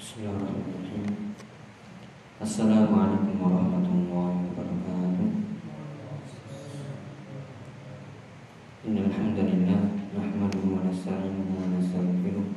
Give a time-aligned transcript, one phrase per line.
[0.00, 1.36] Bismillahirrahmanirrahim.
[2.40, 5.28] Assalamualaikum warahmatullahi wabarakatuh.
[8.88, 12.48] Innal hamdalillah nahmaduhu wa nasta'inuhu wa nastaghfiruh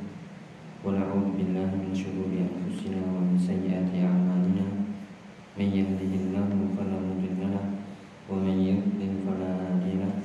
[0.88, 4.88] wa na'udzu billahi min shururi anfusina wa min sayyiati a'malina.
[5.52, 7.76] Man yahdihillahu fala mudilla lahu
[8.24, 10.16] wa man yudlil fala hadiya lahu.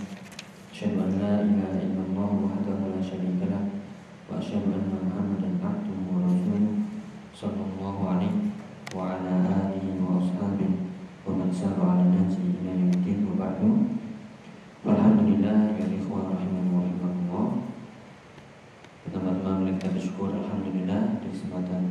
[0.71, 3.75] Asyhadu an la ilaha illallah wahdahu la syarika lahu
[4.31, 6.29] wa asyhadu anna Muhammadan abduhu wa
[7.39, 8.52] sallallahu alaihi
[8.92, 10.92] wa ala alihi wa ashabihi
[11.24, 11.96] wa man sara wa
[13.39, 13.96] ba'du.
[14.84, 17.64] Alhamdulillah ya ikhwan rahimani wa rahimakumullah.
[19.07, 21.84] Pertama-tama kita bersyukur alhamdulillah di kesempatan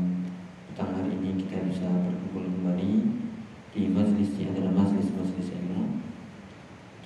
[0.69, 2.93] petang hari ini kita bisa berkumpul kembali
[3.73, 6.05] di majlis di antara majlis-majlis ilmu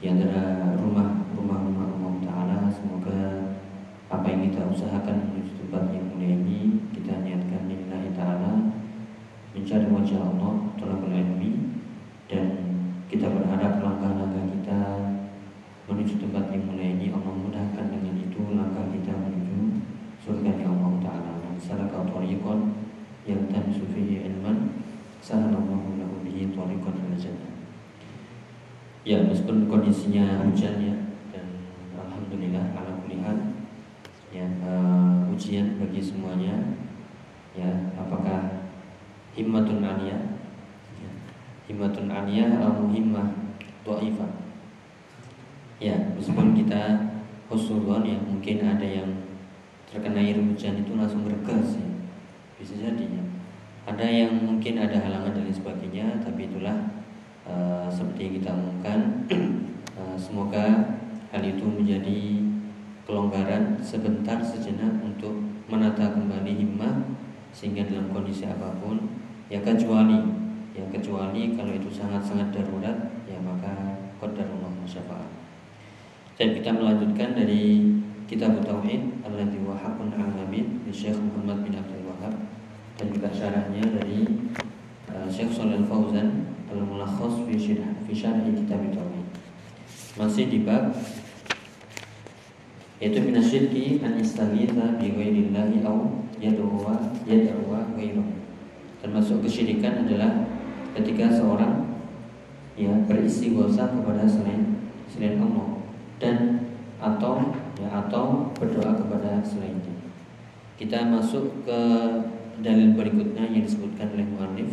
[0.02, 3.52] di antara rumah-rumah Allah Ta'ala semoga
[4.12, 8.52] apa yang kita usahakan menuju tempat yang mulia ini kita niatkan lillahi ta'ala
[9.82, 11.50] mencari wajah Allah tolong ilmi
[12.30, 12.46] dan
[13.10, 14.78] kita berharap langkah-langkah kita
[15.90, 19.82] menuju tempat yang mulia ini Allah mudahkan dengan itu langkah kita menuju
[20.22, 21.34] surga yang Allah Ta'ala.
[21.58, 22.78] Salaka tariqan
[23.26, 24.86] yang tamsu fihi ilman
[25.18, 27.52] sahalallahu lahu bihi tariqan ila jannah.
[29.02, 30.94] Ya, meskipun kondisinya hujan ya
[31.34, 31.46] dan
[31.98, 33.38] alhamdulillah ala kulihat
[34.30, 36.78] ya uh, ujian bagi semuanya.
[37.52, 37.68] Ya
[37.98, 38.61] apakah
[39.32, 40.22] himmatun aliyah
[41.00, 41.10] ya,
[41.70, 43.28] himmatun aliyah atau himmah
[43.82, 44.30] dhaifah
[45.82, 47.10] ya meskipun kita
[47.50, 49.10] husnuzon ya mungkin ada yang
[49.92, 51.88] terkena air hujan itu langsung bergas ya.
[52.56, 53.24] Bisa jadi ya.
[53.84, 56.72] Ada yang mungkin ada halangan dan lain sebagainya tapi itulah
[57.44, 58.98] uh, seperti yang kita umumkan.
[59.92, 60.96] Uh, semoga
[61.28, 62.40] hal itu menjadi
[63.04, 65.36] kelonggaran sebentar sejenak untuk
[65.68, 67.04] menata kembali himmah
[67.52, 68.96] sehingga dalam kondisi apa pun
[69.52, 70.16] ya kecuali
[70.72, 75.28] ya kecuali kalau itu sangat-sangat darurat ya maka qadarullah musyafa'ah
[76.40, 77.92] dan kita melanjutkan dari
[78.24, 82.32] kitab tauhid alladzi wa haqqun alamin di Syekh Muhammad bin Abdul Wahab
[82.96, 84.24] dan juga syarahnya dari
[85.12, 89.26] uh, Syekh Shalal Fauzan al-mulakhas fi syarh fi syarh kitab tauhid.
[90.16, 90.96] Masih di bab
[92.98, 96.00] yaitu minasyirki an istaghitha bi ghairillahi aw
[96.40, 96.96] yad'uwa
[97.28, 98.41] yad'uwa ghairuh.
[99.02, 100.46] Termasuk kesyirikan adalah
[100.94, 101.98] ketika seorang
[102.78, 104.78] ya beristighosa kepada selain
[105.10, 105.82] selain Allah
[106.22, 106.36] dan
[107.02, 109.90] atau ya atau berdoa kepada selainnya.
[110.78, 111.80] Kita masuk ke
[112.62, 114.70] dalil berikutnya yang disebutkan oleh muallif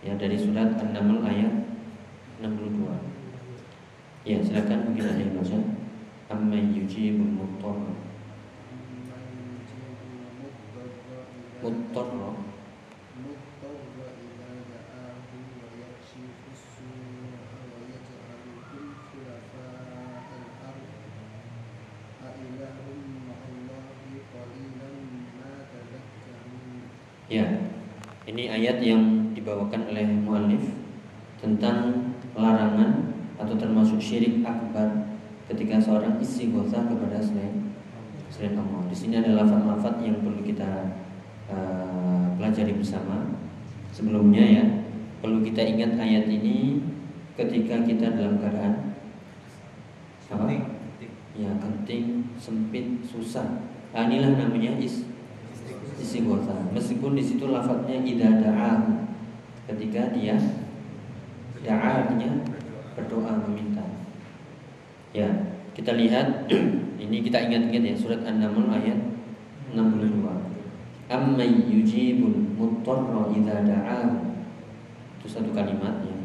[0.00, 1.66] ya dari surat An-Naml ayat
[2.38, 2.86] 62.
[4.22, 5.58] Ya, silakan mungkin ada yang baca.
[6.28, 7.96] Amman yujibul muttarra
[11.64, 12.47] Muttarra
[28.48, 30.72] ini ayat yang dibawakan oleh muallif
[31.36, 35.04] tentang larangan atau termasuk syirik akbar
[35.52, 37.76] ketika seorang istighosah kepada selain
[38.32, 38.88] selain Allah.
[38.88, 40.96] Di sini ada lafaz-lafaz yang perlu kita
[41.52, 43.36] uh, pelajari bersama.
[43.92, 44.64] Sebelumnya ya,
[45.20, 46.80] perlu kita ingat ayat ini
[47.36, 48.96] ketika kita dalam keadaan
[50.32, 50.72] apa?
[51.36, 53.60] Ya, genting, sempit, susah.
[53.92, 55.04] Nah, inilah namanya is
[55.98, 56.70] istighosah.
[56.72, 58.72] Meskipun di situ lafaznya idza da'a
[59.68, 60.38] ketika dia
[61.62, 62.46] da'a artinya
[62.96, 63.84] berdoa meminta.
[65.12, 65.28] Ya,
[65.74, 66.50] kita lihat
[67.02, 68.98] ini kita ingat-ingat ya surat An-Naml ayat
[69.74, 70.24] 62.
[71.08, 74.10] Amman yujibul muttarra idza da'ahu.
[75.18, 76.16] Itu satu kalimat ya.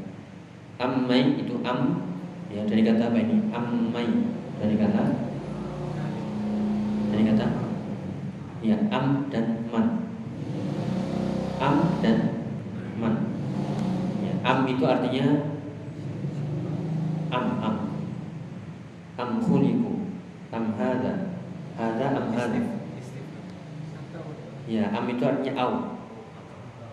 [0.82, 2.02] Ammai itu am
[2.50, 3.38] ya dari kata apa ini?
[3.54, 4.10] Ammai
[4.58, 5.04] dari kata
[7.14, 7.63] dari kata
[8.64, 10.08] ya am dan man.
[11.60, 12.20] Am dan
[12.96, 13.16] man.
[14.24, 15.52] Ya, am itu artinya
[17.28, 17.76] am am.
[19.20, 19.92] Am khuliqu
[20.56, 21.36] am hada.
[21.76, 22.62] Hada am hada
[24.64, 25.72] ya am itu artinya au.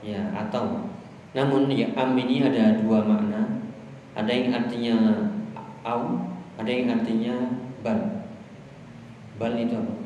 [0.02, 0.90] Ya atau.
[1.30, 3.62] Namun ya am ini ada dua makna.
[4.18, 4.96] Ada yang artinya
[5.86, 6.18] au
[6.58, 7.34] ada yang artinya
[7.86, 8.26] bal.
[9.38, 9.99] Bal itu apa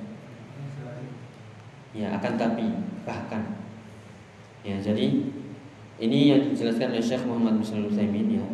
[1.95, 2.67] ya akan tapi
[3.07, 3.43] bahkan
[4.67, 5.31] ya jadi
[6.03, 7.95] ini yang dijelaskan oleh Syekh Muhammad bin Shalih
[8.29, 8.45] ya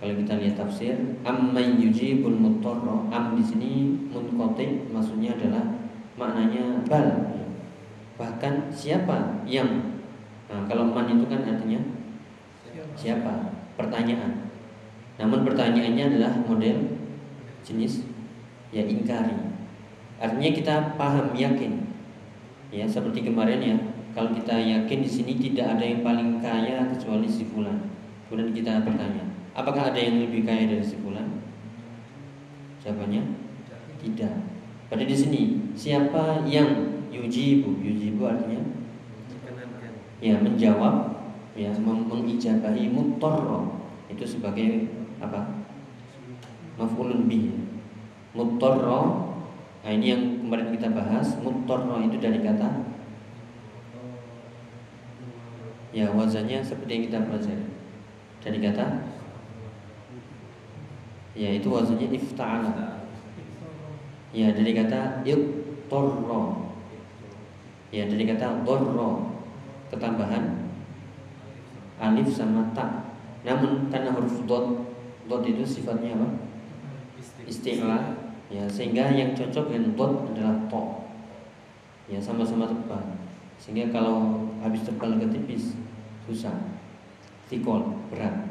[0.00, 3.72] kalau kita lihat tafsir amman yujibul muttarra am di sini
[4.08, 5.64] munqati maksudnya adalah
[6.16, 7.36] maknanya bal
[8.16, 9.96] bahkan siapa yang
[10.46, 11.80] Nah, kalau man itu kan artinya
[12.94, 13.50] siapa?
[13.74, 14.54] Pertanyaan.
[15.18, 17.02] Namun pertanyaannya adalah model
[17.66, 18.06] jenis
[18.70, 19.34] ya ingkari.
[20.22, 21.95] Artinya kita paham yakin.
[22.76, 23.76] Ya, seperti kemarin ya,
[24.12, 27.88] kalau kita yakin di sini tidak ada yang paling kaya kecuali si fulan.
[28.28, 29.24] Kemudian kita bertanya,
[29.56, 31.40] apakah ada yang lebih kaya dari si fulan?
[32.84, 33.24] Jawabannya
[34.04, 34.44] tidak.
[34.92, 37.80] Pada di sini siapa yang yujibu?
[37.80, 38.60] Yujibu artinya
[40.20, 41.16] ya menjawab
[41.56, 44.88] ya mengijabahi mutorro itu sebagai
[45.20, 45.64] apa
[46.76, 47.52] maf'ulun bih
[48.32, 49.25] mutorro
[49.86, 52.90] nah ini yang kemarin kita bahas mutorro itu dari kata
[55.94, 57.66] ya wazannya seperti yang kita pelajari
[58.42, 58.86] dari kata
[61.38, 63.06] ya itu wazannya ifta'ala
[64.34, 66.74] ya dari kata ittorro
[67.94, 69.38] ya dari kata dorro
[69.86, 70.66] ketambahan
[71.96, 73.14] alif sama ta.
[73.46, 74.84] Namun karena huruf dot
[75.30, 76.28] dot itu sifatnya apa?
[77.46, 78.25] Istilah.
[78.46, 80.82] Ya, sehingga yang cocok dengan dot adalah to.
[82.06, 83.02] Ya, sama-sama tebal.
[83.58, 85.74] Sehingga kalau habis tebal ke tipis
[86.30, 86.54] susah.
[87.50, 88.46] Tikol, berat.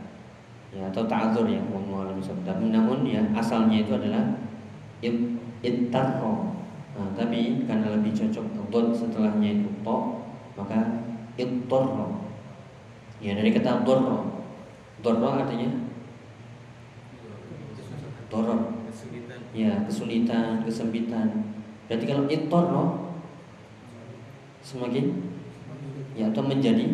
[0.75, 4.35] Ya, atau ta'adzur ya, wallahu Tapi namun ya asalnya itu adalah
[5.63, 6.51] ittarro.
[6.95, 9.97] Nah, tapi karena lebih cocok dot setelahnya itu to,
[10.55, 11.03] maka
[11.35, 12.23] ittorro
[13.19, 14.43] ya dari kata dorro
[15.03, 15.69] dorro artinya
[18.31, 18.74] doror
[19.55, 21.55] ya kesulitan kesempitan.
[21.87, 22.85] Berarti kalau ittorro
[24.59, 25.31] semakin?
[26.15, 26.91] Ya atau menjadi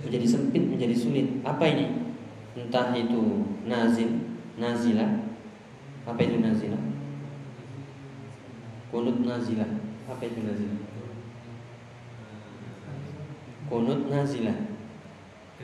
[0.00, 1.44] menjadi sempit menjadi sulit.
[1.44, 2.08] Apa ini?
[2.56, 4.08] Entah itu nazil
[4.56, 5.28] nazilah.
[6.08, 6.80] Apa itu nazilah?
[8.88, 9.68] Kunut nazilah.
[10.08, 10.80] Apa itu nazilah?
[13.68, 14.56] Kunut nazilah.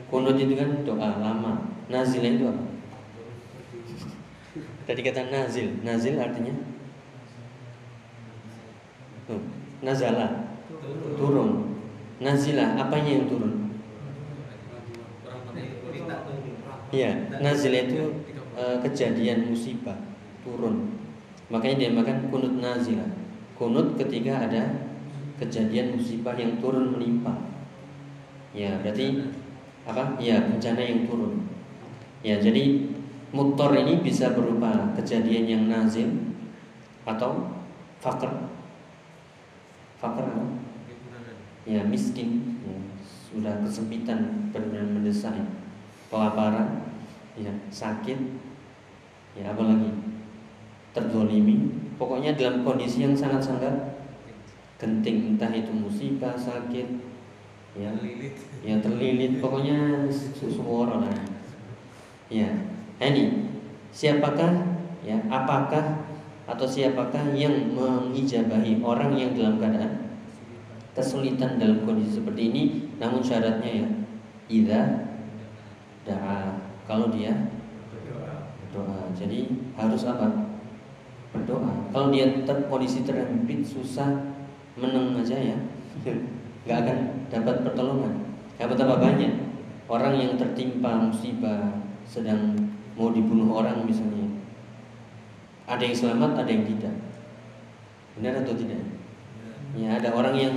[0.09, 1.69] Kunut itu kan doa lama.
[1.89, 2.70] Nazilah itu apa
[4.85, 6.55] tadi kata nazil nazil artinya
[9.29, 9.41] Tuh,
[9.85, 10.57] nazala
[11.17, 11.77] turun
[12.17, 13.61] nazilah apanya yang turun
[16.91, 18.03] Iya, nazilah itu
[18.51, 19.95] e, kejadian musibah
[20.43, 20.91] turun.
[21.47, 23.07] Makanya dia makan kunut nazilah.
[23.55, 24.91] Kunut ketika ada
[25.39, 27.31] kejadian musibah yang turun menimpa.
[28.51, 29.31] Ya, berarti
[29.87, 30.19] apa?
[30.19, 31.47] Ya, bencana yang turun.
[32.27, 32.91] Ya, jadi
[33.31, 36.11] mutor ini bisa berupa kejadian yang nazil
[37.07, 37.51] atau
[38.03, 38.29] fakir.
[39.99, 40.45] Fakir apa?
[41.63, 45.35] Ya, miskin, ya, sudah kesempitan benar-benar mendesak.
[46.11, 46.91] Kelaparan,
[47.39, 48.19] ya, sakit,
[49.39, 49.91] ya apa lagi?
[50.91, 53.95] Terzolimi, pokoknya dalam kondisi yang sangat-sangat
[54.75, 57.11] genting entah itu musibah, sakit,
[57.71, 58.35] ya terlilit
[58.67, 60.03] ya terlilit pokoknya
[60.35, 61.07] semua orang
[62.27, 62.51] ya
[63.09, 63.25] ini
[63.89, 66.05] siapakah ya apakah
[66.45, 70.19] atau siapakah yang mengijabahi orang yang dalam keadaan
[70.91, 72.63] kesulitan dalam kondisi seperti ini?
[72.99, 73.87] Namun syaratnya ya
[74.51, 74.81] ida
[76.03, 77.49] doa kalau dia
[78.69, 79.09] berdoa.
[79.15, 80.27] Jadi harus apa?
[81.31, 81.89] Berdoa.
[81.95, 84.35] Kalau dia ter kondisi terhimpit susah
[84.75, 85.57] menang aja ya
[86.67, 86.97] nggak akan
[87.31, 88.13] dapat pertolongan.
[88.59, 89.49] Ya betapa banyak.
[89.91, 94.27] Orang yang tertimpa musibah sedang mau dibunuh orang misalnya.
[95.67, 96.95] Ada yang selamat, ada yang tidak.
[98.19, 98.81] Benar atau tidak?
[99.71, 100.53] Ya ada orang yang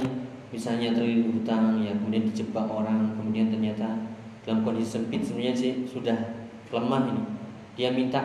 [0.50, 3.94] misalnya terlilit hutang, ya kemudian dijebak orang, kemudian ternyata
[4.42, 6.16] dalam kondisi sempit sebenarnya sih sudah
[6.74, 7.22] lemah ini.
[7.78, 8.22] Dia minta,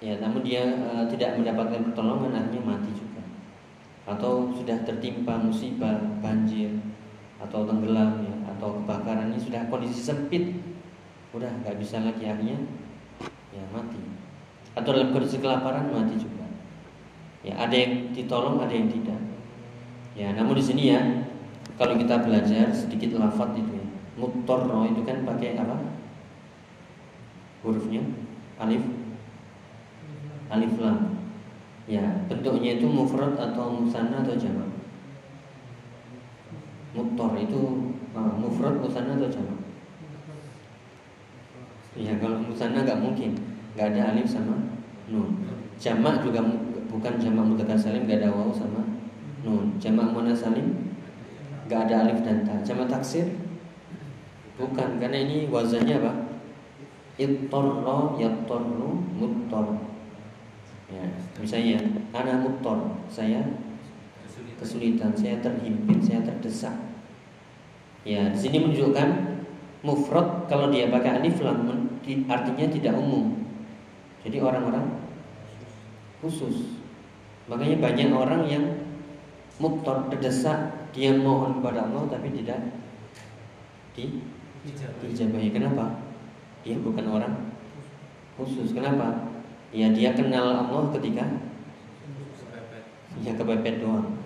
[0.00, 3.20] ya namun dia e, tidak mendapatkan pertolongan, akhirnya mati juga.
[4.08, 6.72] Atau sudah tertimpa musibah, banjir,
[7.44, 10.56] atau tenggelam ya atau kebakaran ini sudah kondisi sempit
[11.36, 12.56] udah nggak bisa lagi akhirnya
[13.54, 14.02] ya mati.
[14.74, 16.44] Atau dalam kondisi kelaparan mati juga.
[17.46, 19.20] Ya ada yang ditolong ada yang tidak.
[20.18, 21.00] Ya namun di sini ya
[21.78, 23.86] kalau kita belajar sedikit lafat itu ya
[24.18, 25.76] mutorno itu kan pakai apa?
[27.62, 28.02] Hurufnya?
[28.58, 28.82] Alif?
[30.50, 31.18] Alif lam.
[31.84, 34.70] Ya bentuknya itu mufrad atau musanna atau jamak.
[36.94, 39.63] Mutor itu uh, mufrad musanna atau jamak?
[41.94, 43.38] Ya kalau musanna nggak mungkin,
[43.78, 44.58] nggak ada alif sama
[45.06, 45.46] nun.
[45.78, 46.42] Jamak juga
[46.90, 48.82] bukan jamak mudzakkar salim nggak ada waw sama
[49.46, 49.78] nun.
[49.78, 50.94] Jamak muannas salim
[51.70, 52.58] nggak ada alif dan ta.
[52.66, 53.30] Jamak taksir
[54.58, 56.12] bukan karena ini wazannya apa?
[57.14, 59.78] Ittorro yattorru muttor.
[60.90, 61.06] Ya,
[61.38, 61.78] misalnya
[62.14, 63.42] ana muttor, saya
[64.58, 66.74] kesulitan, saya terhimpit, saya terdesak.
[68.04, 69.33] Ya, di sini menunjukkan
[69.84, 71.68] mufrad kalau dia pakai alif lam
[72.28, 73.44] artinya tidak umum.
[74.24, 75.04] Jadi orang-orang
[76.24, 76.80] khusus.
[77.44, 78.64] Makanya banyak orang yang
[79.60, 82.72] muktor terdesak dia mohon kepada Allah tapi tidak
[83.92, 84.24] di
[85.04, 85.52] dijabahi.
[85.52, 86.00] Kenapa?
[86.64, 87.34] Dia bukan orang
[88.40, 88.72] khusus.
[88.72, 89.28] Kenapa?
[89.68, 91.28] Ya dia kenal Allah ketika
[93.20, 94.16] ya kepepet doang.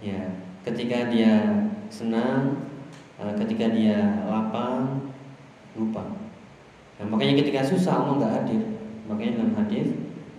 [0.00, 0.32] Ya,
[0.64, 2.69] ketika dia senang,
[3.36, 5.12] ketika dia lapang,
[5.76, 6.04] lupa.
[7.00, 8.62] Nah, makanya ketika susah Allah nggak hadir.
[9.08, 9.88] Makanya dalam hadis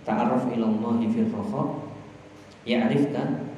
[0.02, 1.62] ta'aruf ilallahi fil raha
[2.66, 3.50] ya'rifka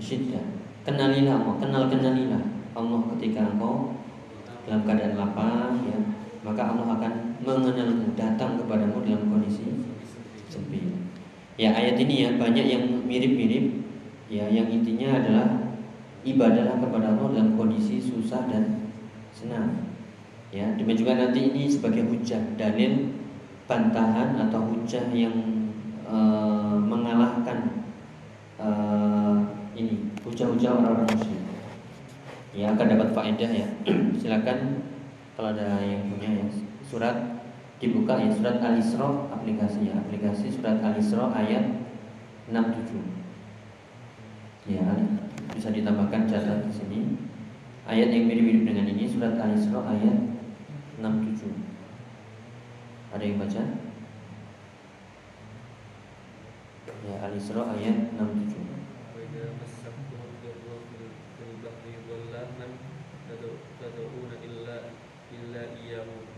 [0.00, 0.44] syiddah.
[0.84, 3.92] Kenalilah Allah, kenal kenalilah Allah ketika engkau
[4.64, 5.98] dalam keadaan lapang ya,
[6.44, 7.12] maka Allah akan
[7.44, 9.68] mengenalmu, datang kepadamu dalam kondisi
[10.48, 10.92] sepi.
[11.58, 13.82] Ya ayat ini ya banyak yang mirip-mirip
[14.30, 15.46] ya yang intinya adalah
[16.34, 18.90] ibadahlah kepada Allah dalam kondisi susah dan
[19.32, 19.88] senang.
[20.48, 23.12] Ya, demikian juga nanti ini sebagai hujah dalil
[23.68, 25.36] bantahan atau hujah yang
[26.08, 26.16] e,
[26.80, 27.84] mengalahkan
[28.56, 28.68] e,
[29.76, 31.42] ini hujah-hujah orang-orang muslim.
[32.56, 33.68] Ya akan dapat faedah ya.
[34.24, 34.88] Silakan
[35.36, 36.46] kalau ada yang punya ya
[36.82, 37.38] surat
[37.78, 41.62] dibuka ya surat Al-Isra aplikasinya aplikasi surat Al-Isra ayat
[42.50, 42.98] 67
[44.66, 44.82] ya
[45.54, 47.00] bisa ditambahkan catat di sini
[47.88, 50.16] ayat yang mirip-mirip dengan ini surat Al-Isra ayat
[51.00, 51.68] 67
[53.08, 53.62] ada yang baca?
[57.08, 58.68] Ya Al-Isra ayat 67.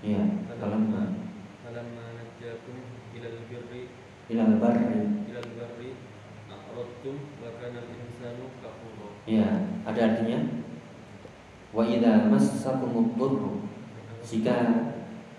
[0.00, 0.24] Ya,
[0.56, 1.12] falamma
[1.60, 2.76] falamma najjakum
[3.12, 3.92] ilal birri
[4.32, 5.92] ilal barri ilal barri
[6.48, 8.48] a'radtum wa kana al-insanu.
[9.28, 10.38] Ya, ada artinya
[11.70, 13.62] wa idza massakumud dhurru
[14.24, 14.56] jika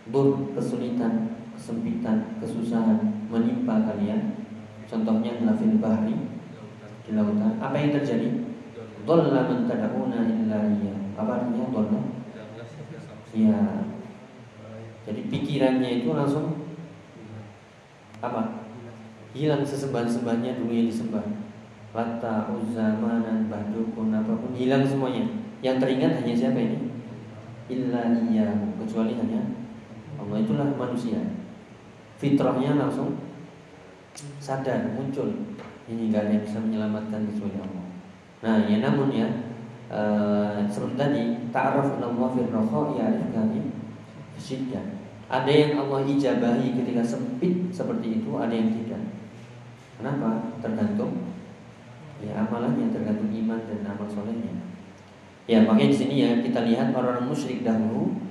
[0.10, 4.42] dur kesulitan, kesempitan, kesusahan menimpa kalian.
[4.90, 6.18] Contohnya lafil bahri
[7.08, 7.56] di lautan.
[7.62, 8.44] Apa yang terjadi?
[9.08, 10.94] Dhalla man tad'una illa iya.
[11.16, 12.02] Apa artinya dhalla?
[13.32, 13.60] Ya.
[15.08, 16.68] Jadi pikirannya itu langsung
[18.22, 18.68] apa?
[19.32, 21.41] Hilang sesembahan-sembahannya yang disembah.
[21.92, 24.52] Lata, Uzza, Manan, Bahdukun, apa pun.
[24.56, 25.28] Hilang semuanya.
[25.60, 26.80] Yang teringat hanya siapa ini?
[27.68, 28.16] Illa
[28.80, 29.42] kecuali hanya
[30.20, 30.38] Allah.
[30.40, 31.20] Itulah manusia.
[32.16, 33.20] Fitrahnya langsung
[34.40, 35.32] sadar muncul.
[35.88, 37.86] Ini nggak ada yang bisa menyelamatkan kecuali Allah.
[38.42, 39.28] Nah ya namun ya
[39.92, 42.50] uh, seperti tadi ta'aruf Allah fil
[42.98, 43.60] ya kami
[44.40, 44.86] syiddah.
[45.32, 49.00] Ada yang Allah ijabahi ketika sempit seperti itu ada yang tidak.
[49.96, 50.60] Kenapa?
[50.60, 51.31] Tergantung
[52.22, 54.54] ya amalannya tergantung iman dan amal solehnya
[55.50, 58.22] ya makanya di sini ya kita lihat orang-orang musyrik dahulu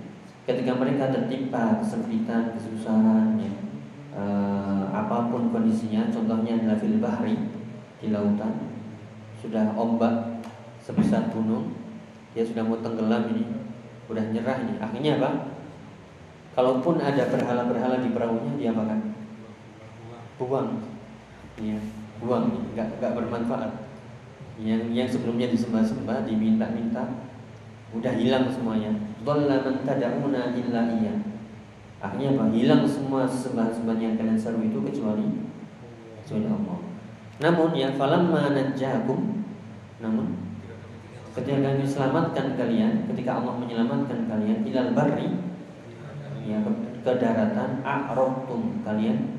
[0.50, 3.52] ketika mereka tertimpa kesempitan, kesusahan, ya,
[4.10, 4.22] e,
[4.90, 7.38] apa pun kondisinya, contohnya adalah fil bahri
[8.02, 8.74] di lautan,
[9.38, 10.42] sudah ombak
[10.82, 11.76] sebesar gunung,
[12.34, 13.46] dia sudah mau tenggelam ini,
[14.10, 14.74] sudah nyerah ini.
[14.82, 15.30] Akhirnya apa?
[16.50, 19.14] Kalaupun ada berhala-berhala di perahunya, dia makan
[20.40, 20.82] buang,
[21.60, 21.78] ya,
[22.18, 23.72] buang, nggak nggak bermanfaat.
[24.60, 27.04] Yang yang sebelumnya disembah-sembah, diminta-minta,
[27.96, 28.92] udah hilang semuanya.
[29.24, 29.76] Dhalla man
[30.56, 31.14] illa iya.
[32.00, 32.44] Akhirnya apa?
[32.52, 35.28] Hilang semua sembah-sembah yang kalian seru itu kecuali
[36.24, 36.78] kecuali Allah.
[37.40, 39.40] Namun ya falamma najjakum
[40.00, 40.32] namun
[41.36, 45.28] ketika kami selamatkan kalian ketika Allah menyelamatkan kalian ilal barri
[46.42, 46.72] ya ke,
[47.04, 49.38] ke daratan a'rabtum kalian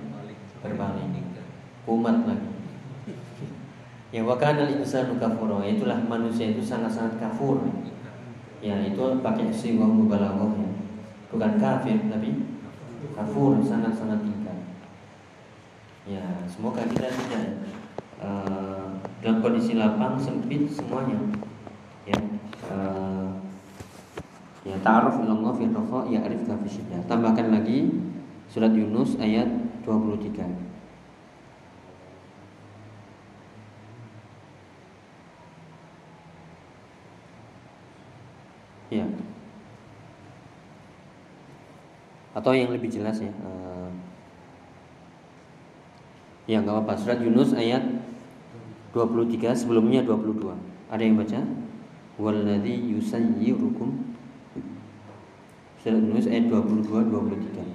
[0.62, 1.21] berbalik
[1.90, 2.52] umat lagi.
[4.12, 5.64] Ya wakana insanu kafura.
[5.64, 7.64] Itulah manusia itu sangat-sangat kafur.
[8.60, 10.52] Ya itu pakai siwah mubalaghah
[11.32, 12.44] bukan kafir tapi
[13.16, 14.58] kafur sangat-sangat tingkat.
[16.06, 16.22] Ya
[16.52, 17.66] semoga kita tidak
[18.20, 21.18] uh, dalam kondisi lapang sempit semuanya.
[22.04, 22.20] Ya
[22.68, 23.32] uh,
[24.68, 25.66] ya ta'aruf ilallah fi
[26.14, 27.90] ya arif fi tambahkan lagi
[28.52, 29.48] surat Yunus ayat
[29.88, 30.71] 23
[38.92, 39.08] Ya.
[42.36, 43.32] Atau yang lebih jelas ya.
[43.40, 43.88] Uh,
[46.44, 47.00] ya nggak apa-apa.
[47.00, 47.88] Surat Yunus ayat
[48.92, 50.52] 23 sebelumnya 22.
[50.92, 51.40] Ada yang baca?
[52.20, 54.12] Walladzi yusayyirukum
[55.80, 57.72] Surat Yunus ayat 22 23.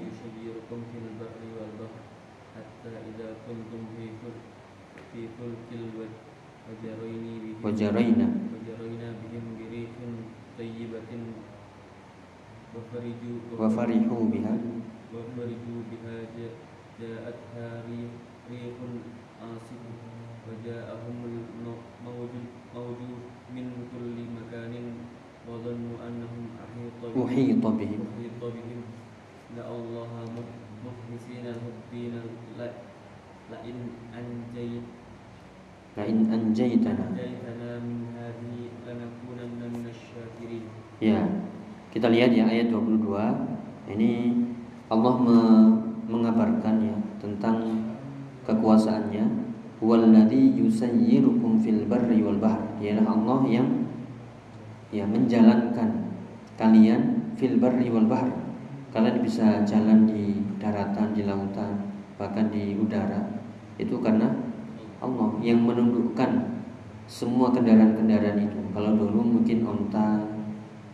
[7.64, 8.28] Wajaraina.
[8.36, 10.12] Wajaraina bihim birihin
[10.58, 11.10] طيبة
[12.76, 14.54] وفرجوا وفرحوا بها.
[15.14, 16.58] وفرجوا بها جاء-
[17.00, 18.76] جاءتها ريح
[19.42, 19.82] عاصف
[20.48, 22.32] وجاءهم الموج
[22.76, 23.00] موج
[23.54, 24.74] من كل مكان
[25.48, 27.24] وظنوا أنهم أحيط بهم.
[27.26, 28.00] أحيط بهم.
[28.16, 28.80] أحيط بهم.
[29.56, 30.10] دعوا الله
[30.86, 32.14] مخلصين له الدين
[33.50, 33.78] لئن
[34.14, 34.86] أنجيت
[41.00, 41.24] Ya.
[41.88, 43.00] Kita lihat ya ayat 22.
[43.96, 44.10] Ini
[44.92, 45.38] Allah me
[46.04, 47.80] mengabarkan ya tentang
[48.44, 49.24] kekuasaannya.
[49.80, 52.60] Walladhi yusayyirukum fil barri wal bahr.
[52.76, 53.68] ialah Allah yang
[54.92, 56.12] ya menjalankan
[56.60, 58.28] kalian fil barri wal bahr.
[58.92, 61.88] Kalian bisa jalan di daratan, di lautan,
[62.20, 63.20] bahkan di udara.
[63.80, 64.45] Itu karena
[65.06, 66.58] Allah yang menundukkan
[67.06, 68.58] semua kendaraan-kendaraan itu.
[68.74, 70.26] Kalau dulu mungkin onta,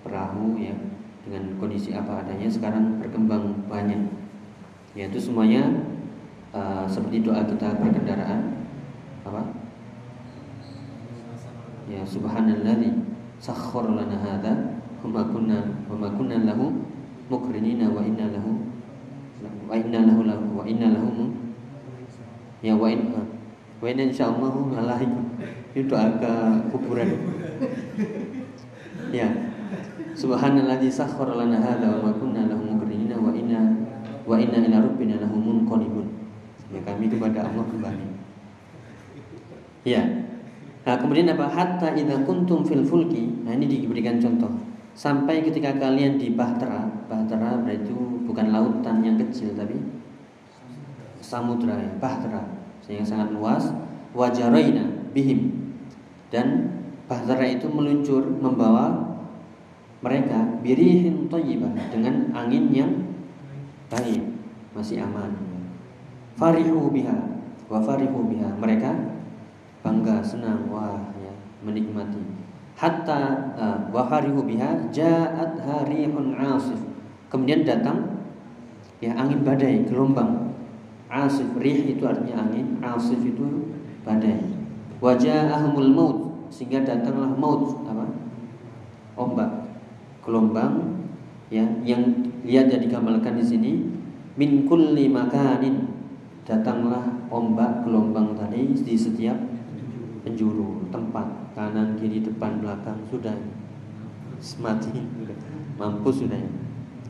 [0.05, 0.77] perahu ya
[1.25, 4.13] dengan kondisi apa adanya sekarang berkembang banyak.
[4.93, 5.65] Ya itu semuanya
[6.53, 8.69] uh, seperti doa kita berkendaraan
[9.25, 9.43] apa?
[11.89, 12.93] Ya subhanalladzi
[13.41, 14.53] sakhkhara lana hadza
[15.03, 16.71] wa ma kunna wa ma kunna lahu
[17.27, 18.55] mukrinina wa inna lahu
[19.67, 21.33] wa inna lahu wa inna lahu
[22.63, 23.11] ya wa in
[23.83, 25.11] wa inna insyaallah alaihi
[25.75, 26.33] itu ke
[26.71, 27.11] kuburan.
[29.11, 29.27] Ya.
[30.15, 33.59] Subhanalladzi sakhkhara lana hadza wa ma kunna lahu wa inna
[34.23, 36.07] wa inna ila rabbina lamunqalibun
[36.71, 38.07] ya kami kepada Allah kembali.
[39.83, 40.07] Ya.
[40.83, 41.51] Nah, kemudian apa?
[41.51, 43.47] Hatta idza kuntum fil fulki.
[43.47, 44.51] Nah, ini diberikan contoh.
[44.95, 47.91] Sampai ketika kalian di bahtera, bahtera berarti
[48.29, 49.81] bukan lautan yang kecil tapi
[51.25, 53.71] samudra ya, bahtera yang sangat luas.
[54.13, 55.73] Wajaraina bihim.
[56.33, 56.73] Dan
[57.07, 59.13] bahtera itu meluncur membawa
[60.03, 62.93] mereka birihin thayyibah dengan angin yang
[63.87, 64.25] baik,
[64.75, 65.37] masih aman.
[66.35, 67.39] Farihu biha
[67.71, 68.51] wa farihu biha.
[68.59, 68.91] Mereka
[69.83, 71.35] bangga senang wah ya
[71.67, 72.23] menikmati
[72.79, 76.79] hatta uh, wa farihu biha ja'at harihun asif
[77.29, 78.23] kemudian datang
[79.03, 80.52] ya angin badai gelombang
[81.13, 83.69] asif rih itu artinya angin asif itu
[84.01, 84.41] badai.
[85.05, 88.07] Waja'ahumul maut sehingga datanglah maut apa?
[89.13, 89.51] Ombak
[90.25, 91.05] gelombang
[91.53, 93.73] ya yang lihat jadi digambarkan di sini.
[94.33, 95.93] Min kulli makanin
[96.49, 99.37] datanglah ombak gelombang tadi di setiap
[100.25, 103.37] penjuru tempat kanan kiri depan belakang sudah
[104.65, 105.37] mati sudah
[105.79, 106.41] mampus sudah.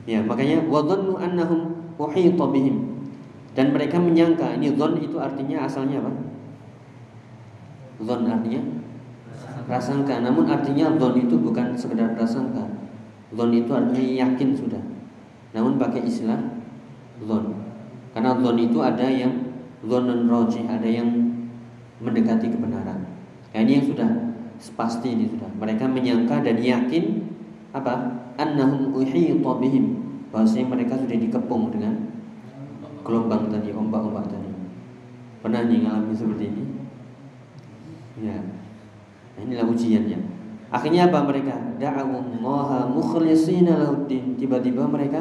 [0.02, 3.01] Ya makanya wadhannu annahum uhita bihim
[3.52, 6.12] dan mereka menyangka ini dhon itu artinya asalnya apa
[8.02, 8.62] dhon artinya
[9.68, 12.64] prasangka namun artinya dhon itu bukan sekedar prasangka
[13.32, 14.82] dhon itu artinya yakin sudah
[15.52, 16.40] namun pakai istilah
[17.22, 17.52] dhon
[18.12, 21.32] karena dhon itu ada yang dhonun rojih ada yang
[22.02, 23.06] mendekati kebenaran.
[23.54, 24.10] Nah, ini yang sudah
[24.74, 25.48] pasti ini sudah.
[25.58, 27.22] Mereka menyangka dan yakin
[27.74, 28.18] apa?
[28.36, 30.02] Annahum uhita bihim.
[30.34, 32.11] Bahwasanya mereka sudah dikepung dengan
[33.02, 34.50] gelombang tadi, ombak-ombak tadi.
[35.42, 36.64] Pernah nih ngalami seperti ini?
[38.22, 38.38] Ya.
[39.42, 40.18] Inilah ujiannya.
[40.72, 41.52] Akhirnya apa mereka?
[41.76, 44.38] Da'awullaha mukhlishina lahuddin.
[44.38, 45.20] Tiba-tiba mereka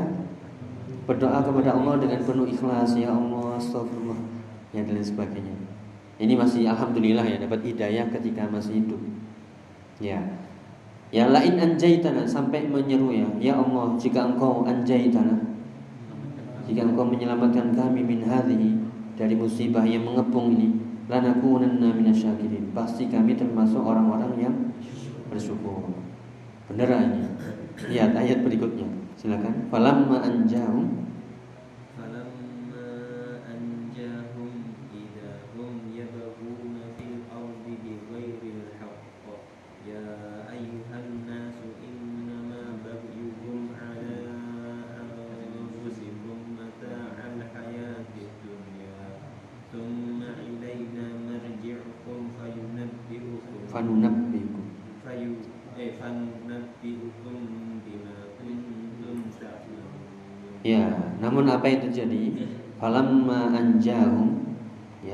[1.09, 4.19] berdoa kepada Allah dengan penuh ikhlas, ya Allah, astagfirullah,
[4.71, 5.55] ya dan lain sebagainya.
[6.21, 9.01] Ini masih alhamdulillah ya dapat hidayah ketika masih hidup.
[9.97, 10.21] Ya.
[11.11, 15.35] Ya lain anjaitana sampai menyeru ya, ya Allah jika engkau anjaitana
[16.67, 18.77] jika engkau menyelamatkan kami min hadhihi
[19.17, 20.77] dari musibah yang mengepung ini,
[21.11, 22.71] lanakunanna minasyakirin.
[22.71, 24.55] Pasti kami termasuk orang-orang yang
[25.27, 25.91] bersyukur.
[26.71, 27.27] Beneran ya.
[27.91, 28.87] Lihat ayat berikutnya.
[29.19, 29.67] Silakan.
[29.67, 31.10] Falamma anjahum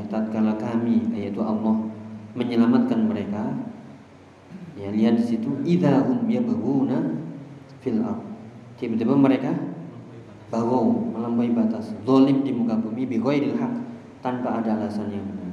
[0.07, 1.87] tatkala kami yaitu Allah
[2.33, 3.55] menyelamatkan mereka
[4.77, 7.17] ya lihat di situ idahum yabghuna
[7.81, 8.21] fil ard
[8.77, 9.51] tiba-tiba mereka
[10.47, 13.73] bagau melampaui batas zalim di muka bumi bi ghairil haq
[14.23, 15.51] tanpa ada alasan yang benar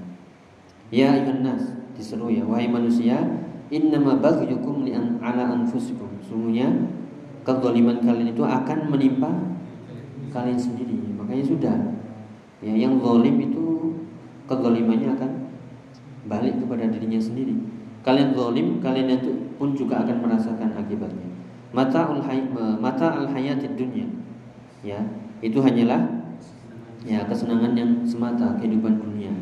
[0.92, 1.62] ya ayuhan nas
[1.96, 6.08] diseru ya wahai manusia innama baghyukum li an ala anfusikum.
[6.24, 6.68] Sungguhnya
[7.46, 9.30] kezaliman kalian itu akan menimpa
[10.34, 10.98] kalian sendiri.
[11.16, 11.76] Makanya sudah.
[12.64, 13.93] Ya, yang zalim itu
[14.44, 15.30] kezalimannya akan
[16.28, 17.56] balik kepada dirinya sendiri.
[18.04, 21.28] Kalian zalim, kalian itu pun juga akan merasakan akibatnya.
[21.72, 22.20] Mata al
[22.76, 24.04] mata al hayatid dunya.
[24.84, 25.00] Ya,
[25.40, 26.28] itu hanyalah
[27.08, 29.32] ya kesenangan yang semata kehidupan dunia.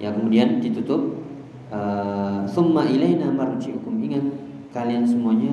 [0.00, 1.20] Ya, kemudian ditutup
[1.68, 4.00] uh, summa ilaina marji'ukum.
[4.00, 4.24] Ingat
[4.72, 5.52] kalian semuanya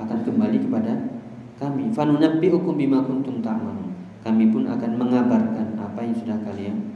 [0.00, 1.20] akan kembali kepada
[1.60, 1.92] kami.
[1.92, 3.92] Fanunabbi'ukum bima kuntum ta'malun.
[4.24, 6.93] Kami pun akan mengabarkan apa yang sudah kalian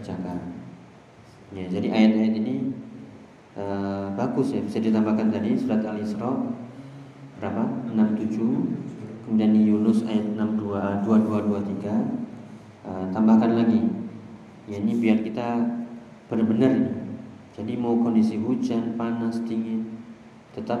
[0.00, 0.56] kerjakan.
[1.52, 2.72] Ya, jadi ayat-ayat ini
[3.60, 6.56] uh, bagus ya, bisa ditambahkan tadi surat Al-Isra
[7.36, 7.92] berapa?
[7.92, 9.28] 67.
[9.28, 12.88] Kemudian di Yunus ayat 62 22 23.
[12.88, 13.84] Uh, tambahkan lagi.
[14.64, 15.68] Ya, ini biar kita
[16.32, 16.96] benar-benar.
[17.52, 20.00] Jadi mau kondisi hujan, panas, dingin,
[20.56, 20.80] tetap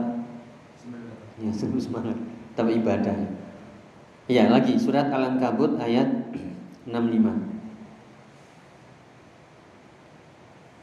[1.36, 2.16] ya sungguh semangat,
[2.54, 3.18] tetap ibadah.
[4.30, 6.30] Ya, lagi surat Al-Ankabut ayat
[6.86, 7.49] 65.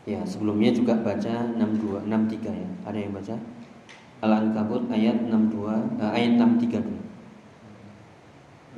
[0.07, 2.69] Ya, sebelumnya juga baca 62 63 ya.
[2.87, 3.35] Ada yang baca?
[4.23, 7.03] Al-Ankabut ayat 62 uh, ayat 63 dulu.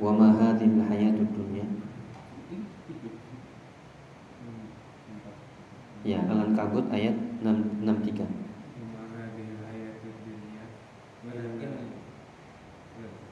[0.02, 1.62] Wa ma hadhil hayatud dunya.
[6.02, 7.14] Ya, Al-Ankabut ayat
[7.46, 8.26] 6, 63.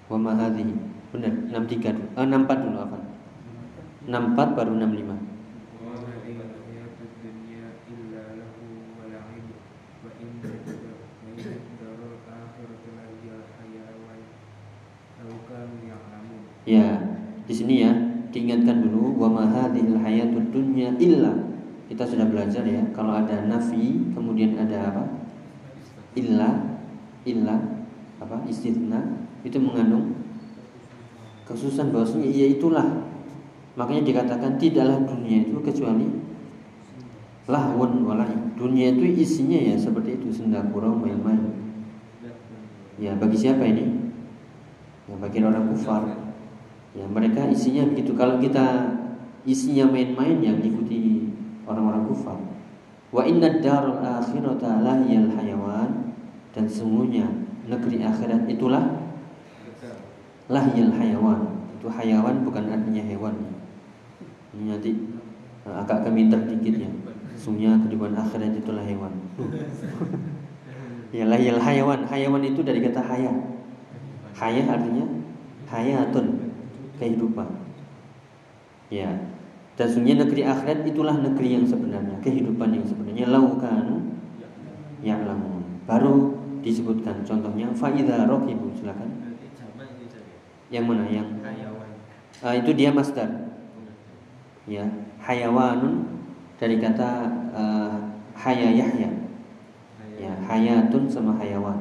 [0.06, 0.74] Wa ma hadhihi.
[1.10, 2.06] Benar, 63 dulu.
[2.14, 2.98] Uh, 64 dulu apa?
[4.06, 5.28] 64 baru 65.
[16.68, 17.00] Ya,
[17.48, 17.96] di sini ya
[18.28, 21.32] diingatkan dulu wa ma hadhil hayatud dunya illa.
[21.88, 25.04] Kita sudah belajar ya, kalau ada nafi kemudian ada apa?
[26.12, 26.78] Illa
[27.24, 27.56] illa
[28.20, 28.44] apa?
[28.44, 30.12] Istithna itu mengandung
[31.48, 33.08] khususan bahwasanya ya itulah.
[33.80, 36.04] Makanya dikatakan tidaklah dunia itu kecuali
[37.48, 38.36] lahun walai.
[38.58, 41.56] Dunia itu isinya ya seperti itu sendakura main-main.
[42.98, 44.12] Ya, bagi siapa ini?
[45.08, 46.28] Ya, bagi orang kufar
[46.98, 48.16] Ya, mereka isinya begitu.
[48.18, 48.96] Kalau kita
[49.46, 51.30] isinya main-main yang diikuti
[51.68, 52.38] orang-orang kufar.
[53.08, 56.12] Wa inna darul akhirata lahiyal hayawan
[56.52, 57.28] dan semuanya
[57.68, 58.84] negeri akhirat itulah
[60.48, 61.40] lahiyal hayawan.
[61.78, 63.36] Itu hayawan bukan artinya hewan.
[64.58, 64.92] Nanti
[65.62, 66.90] eh, agak keminter dikit ya.
[67.38, 69.12] Sungguhnya kehidupan akhirat itulah hewan.
[71.16, 72.08] ya lahiyal hayawan.
[72.08, 73.32] Hayawan itu dari kata haya.
[74.34, 75.06] Haya artinya
[75.70, 76.50] hayatun
[76.98, 77.46] kehidupan.
[78.90, 79.37] Ya.
[79.78, 84.10] Dan sungguhnya negeri akhirat itulah negeri yang sebenarnya, kehidupan yang sebenarnya laukan
[85.06, 85.62] yang lamun.
[85.86, 86.34] Baru
[86.66, 89.38] disebutkan contohnya faida rokibu silakan.
[90.68, 91.28] Yang mana yang
[92.42, 93.54] uh, itu dia master.
[94.68, 94.84] Ya,
[95.22, 96.04] hayawanun
[96.60, 97.96] dari kata uh,
[98.34, 99.14] haya yahya.
[100.18, 101.78] Ya, hayatun sama hayawan.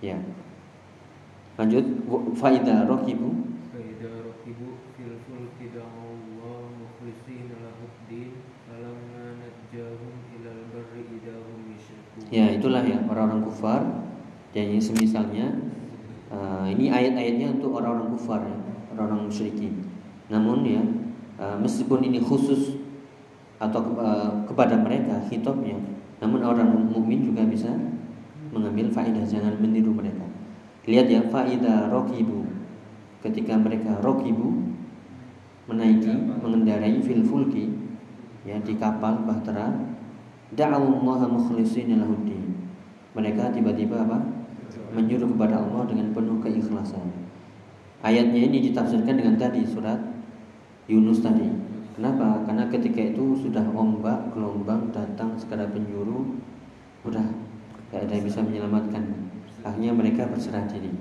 [0.00, 0.16] Ya.
[1.60, 1.84] Lanjut
[2.34, 3.46] faida rokibu.
[3.70, 12.27] Faida rokibu fil fulki da'allah mukhlishina lahuddin falamma najjahum ilal barri idahum yusyrikun.
[12.38, 13.82] Ya, itulah ya orang-orang kufar
[14.54, 15.58] dan yang semisalnya
[16.30, 18.54] uh, ini ayat-ayatnya untuk orang-orang kufar ya,
[18.94, 19.74] orang-orang musyrikin.
[20.30, 20.78] Namun ya
[21.42, 22.78] uh, meskipun ini khusus
[23.58, 25.82] atau uh, kepada mereka hitopnya,
[26.22, 27.74] namun orang mukmin juga bisa
[28.54, 30.22] mengambil faedah jangan meniru mereka.
[30.86, 32.46] Lihat ya faida rokibu
[33.18, 34.78] ketika mereka rokibu
[35.66, 37.66] menaiki mengendarai fil fulki
[38.46, 39.87] ya di kapal bahtera
[40.56, 42.48] lahuddin
[43.18, 44.22] mereka tiba-tiba apa?
[44.94, 47.02] Menyuruh kepada Allah dengan penuh keikhlasan.
[47.98, 49.98] Ayatnya ini ditafsirkan dengan tadi surat
[50.86, 51.50] Yunus tadi.
[51.98, 52.46] Kenapa?
[52.46, 56.38] Karena ketika itu sudah ombak gelombang datang sekadar penjuru
[57.02, 57.26] udah
[57.90, 59.02] gak ada yang bisa menyelamatkan.
[59.66, 60.94] Akhirnya mereka berserah diri.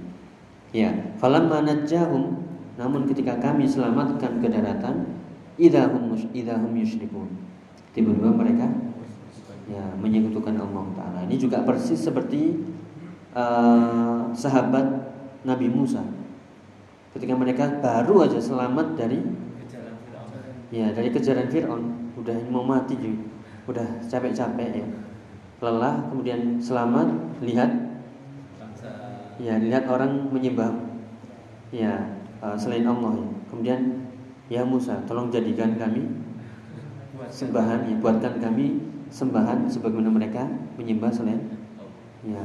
[0.74, 0.90] Ya,
[1.22, 2.44] falamma najjahum
[2.82, 5.06] namun ketika kami selamatkan ke daratan
[5.62, 7.30] idahum idahum yusyrikun.
[7.94, 8.66] Tiba-tiba mereka
[9.68, 11.20] ya menyekutukan Allah taala.
[11.28, 12.56] Ini juga persis seperti
[13.36, 15.12] uh, sahabat
[15.44, 16.04] Nabi Musa.
[17.16, 19.20] Ketika mereka baru aja selamat dari
[20.72, 23.24] ya dari kejaran Firaun, udah mau mati juga,
[23.68, 24.88] udah capek-capek ya.
[25.58, 27.88] Lelah kemudian selamat lihat
[29.38, 30.74] ya lihat orang menyembah
[31.70, 32.10] ya
[32.42, 33.28] uh, selain Allah ya.
[33.54, 33.80] kemudian
[34.50, 36.10] ya Musa tolong jadikan kami
[37.30, 40.44] sembahan ya buatkan kami sembahan sebagaimana mereka
[40.76, 41.42] menyembah selain
[42.26, 42.44] ya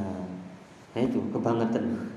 [0.93, 2.13] nah itu kebangetan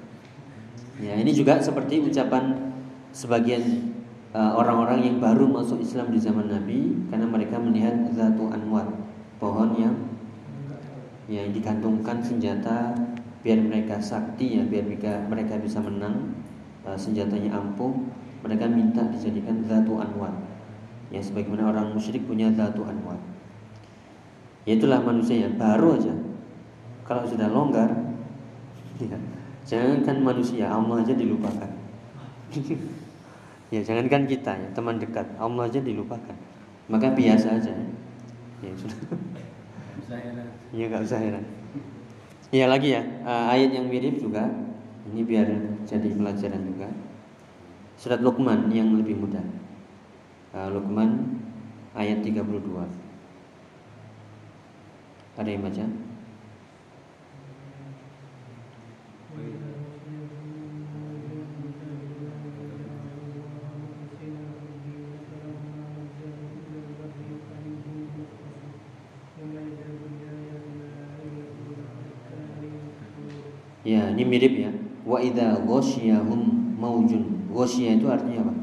[1.00, 2.72] ya ini juga seperti ucapan
[3.10, 3.92] sebagian
[4.36, 8.92] uh, orang-orang yang baru masuk Islam di zaman Nabi karena mereka melihat zatu anwar
[9.40, 9.96] pohon yang
[11.26, 12.94] yang digantungkan senjata
[13.42, 16.36] biar mereka sakti ya biar mereka mereka bisa menang
[16.86, 17.94] uh, senjatanya ampuh.
[18.46, 20.30] Mereka minta dijadikan zatu anwar.
[21.10, 23.18] Ya sebagaimana orang musyrik punya zatu anwar
[24.66, 26.14] ya itulah manusia yang baru aja.
[27.06, 27.86] Kalau sudah longgar
[28.98, 29.14] ya,
[29.62, 31.70] jangankan manusia Allah aja dilupakan.
[33.66, 36.38] Ya jangankan kita ya teman dekat Allah aja dilupakan.
[36.86, 37.74] Maka biasa aja.
[38.62, 38.98] Ya sudah.
[40.70, 41.42] Ya nggak usah heran.
[42.54, 44.46] Ya lagi ya uh, ayat yang mirip juga.
[45.10, 45.46] Ini biar
[45.82, 46.88] jadi pelajaran juga.
[47.98, 49.42] Surat Luqman yang lebih mudah.
[50.54, 51.42] Uh, Luqman
[51.98, 53.05] ayat 32
[55.36, 55.84] ada yang baca?
[73.86, 74.74] Ya, ini mirip ya.
[75.06, 77.46] Wa idza ghasyiyahum maujun.
[77.54, 78.54] Ghasyiyah itu artinya apa?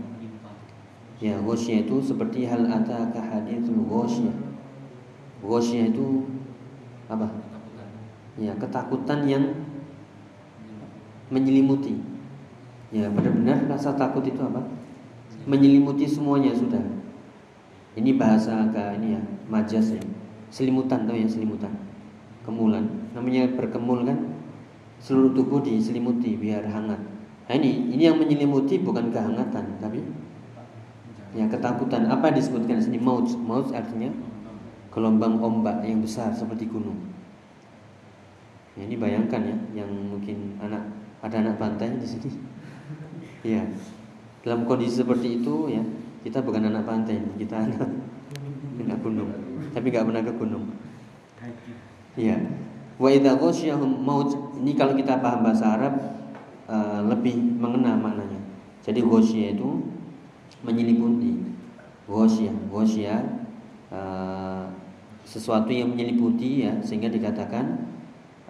[1.23, 4.35] Ya, ghasyiyah itu seperti hal ataka hadithul ghasyiyah.
[5.39, 6.27] Ghasyiyah itu
[7.13, 7.27] apa?
[8.37, 9.43] Ya, ketakutan yang
[11.29, 11.97] menyelimuti.
[12.93, 14.61] Ya, benar-benar rasa takut itu apa?
[15.49, 16.81] Menyelimuti semuanya sudah.
[17.93, 20.03] Ini bahasa agak ini ya, majas ya.
[20.49, 21.73] Selimutan tahu ya selimutan.
[22.45, 22.85] Kemulan.
[23.13, 24.17] Namanya berkemul kan
[24.97, 27.01] seluruh tubuh diselimuti biar hangat.
[27.43, 29.99] Nah, ini ini yang menyelimuti bukan kehangatan, tapi
[31.35, 32.07] ya ketakutan.
[32.07, 33.27] Apa yang disebutkan di sini maut?
[33.43, 34.09] Maut artinya
[34.93, 37.01] gelombang ombak yang besar seperti gunung.
[38.77, 40.85] Ya, ini bayangkan ya, yang mungkin anak
[41.25, 42.29] ada anak pantai di sini.
[43.41, 43.65] ya,
[44.45, 45.81] dalam kondisi seperti itu ya,
[46.21, 47.89] kita bukan anak pantai, kita anak
[48.85, 49.29] anak gunung,
[49.73, 50.65] tapi nggak pernah ke gunung.
[52.13, 52.37] Ya,
[53.01, 53.33] wa idza
[53.81, 54.29] maut.
[54.61, 55.93] Ini kalau kita paham bahasa Arab
[56.69, 58.37] uh, lebih mengena maknanya.
[58.85, 59.69] Jadi ghasyah itu
[60.61, 61.41] menyelimuti.
[62.05, 63.21] Ghasyah, ghasyah
[63.89, 64.65] uh,
[65.23, 67.87] sesuatu yang menyeliputi ya sehingga dikatakan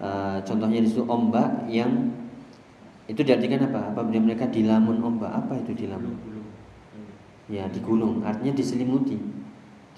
[0.02, 2.12] uh, contohnya di situ ombak yang
[3.04, 3.92] itu diartikan apa?
[3.92, 6.16] Apabila mereka dilamun ombak, apa itu dilamun?
[7.52, 9.20] Ya, digulung, artinya diselimuti.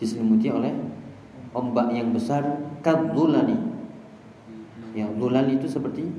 [0.01, 0.73] Diselimuti oleh
[1.53, 2.41] ombak yang besar
[2.81, 3.77] kadulani.
[4.97, 6.09] Ya, dulal itu seperti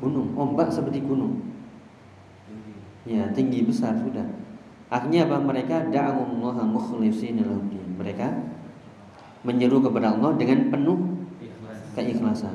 [0.00, 1.44] gunung, ombak seperti gunung.
[3.04, 4.24] Ya, tinggi besar sudah.
[4.88, 5.38] Akhirnya apa?
[5.38, 7.44] Mereka da'allaha mukhlishina
[8.00, 8.26] Mereka
[9.46, 10.98] menyeru kepada Allah dengan penuh
[11.96, 12.54] keikhlasan.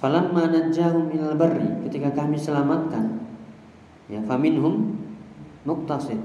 [0.00, 3.24] Falamma najahum ilal barri ketika kami selamatkan
[4.08, 5.00] ya faminhum
[5.64, 6.20] muqtasid.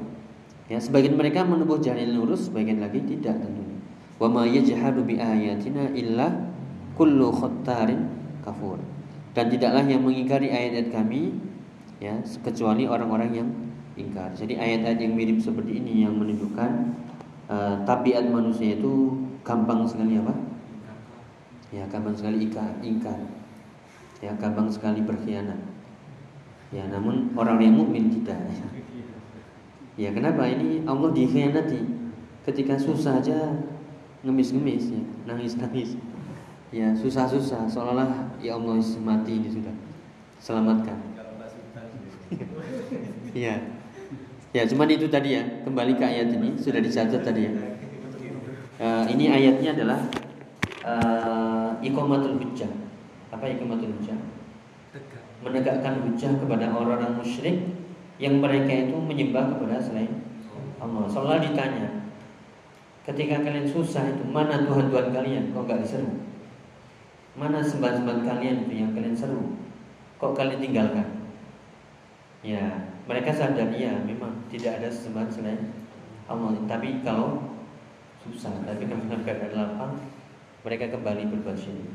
[0.69, 3.79] Ya, sebagian mereka menempuh jalan lurus, sebagian lagi tidak tentunya.
[4.21, 6.29] Wa ma yajhadu bi ayatina illa
[6.93, 8.05] kullu khattarin
[8.45, 8.77] kafur.
[9.33, 11.33] Dan tidaklah yang mengingkari ayat-ayat kami
[11.97, 13.49] ya kecuali orang-orang yang
[13.97, 14.29] ingkar.
[14.37, 16.71] Jadi ayat-ayat yang mirip seperti ini yang menunjukkan
[17.49, 20.33] uh, tabiat manusia itu gampang sekali apa?
[21.69, 23.19] Ya, gampang sekali ingkar, ingkar.
[24.19, 25.59] Ya, gampang sekali berkhianat.
[26.73, 28.37] Ya, namun orang yang mukmin tidak.
[29.97, 30.09] Ya.
[30.13, 31.81] kenapa ini Allah dikhianati?
[32.45, 33.37] Ketika susah aja
[34.25, 35.99] ngemis-ngemis ya, nangis-nangis.
[36.69, 39.75] Ya, susah-susah seolah-olah ya Allah mati ini sudah.
[40.41, 40.97] Selamatkan.
[43.33, 43.55] Iya.
[44.49, 45.45] Ya, cuman itu tadi ya.
[45.61, 47.53] Kembali ke ayat ini sudah dicatat tadi ya
[48.79, 49.99] uh, ini ayatnya adalah
[50.87, 52.71] uh, ikomatul hujjah.
[53.29, 54.17] Apa ikomatul hujjah?
[55.39, 57.63] Menegakkan hujjah kepada orang-orang musyrik
[58.19, 60.11] yang mereka itu menyembah kepada selain
[60.79, 61.07] Allah.
[61.07, 62.07] Seolah ditanya,
[63.07, 65.43] ketika kalian susah itu mana Tuhan Tuhan kalian?
[65.55, 66.11] Kok gak diseru?
[67.39, 69.55] Mana sembah-sembah kalian itu yang kalian seru?
[70.19, 71.07] Kok kalian tinggalkan?
[72.43, 75.61] Ya, mereka sadar ya memang tidak ada sesembahan selain
[76.27, 76.55] Allah.
[76.67, 77.48] Tapi kalau
[78.29, 78.53] susah.
[78.63, 79.93] Tapi karena keadaan lapang
[80.61, 81.89] mereka kembali berbuat syirik.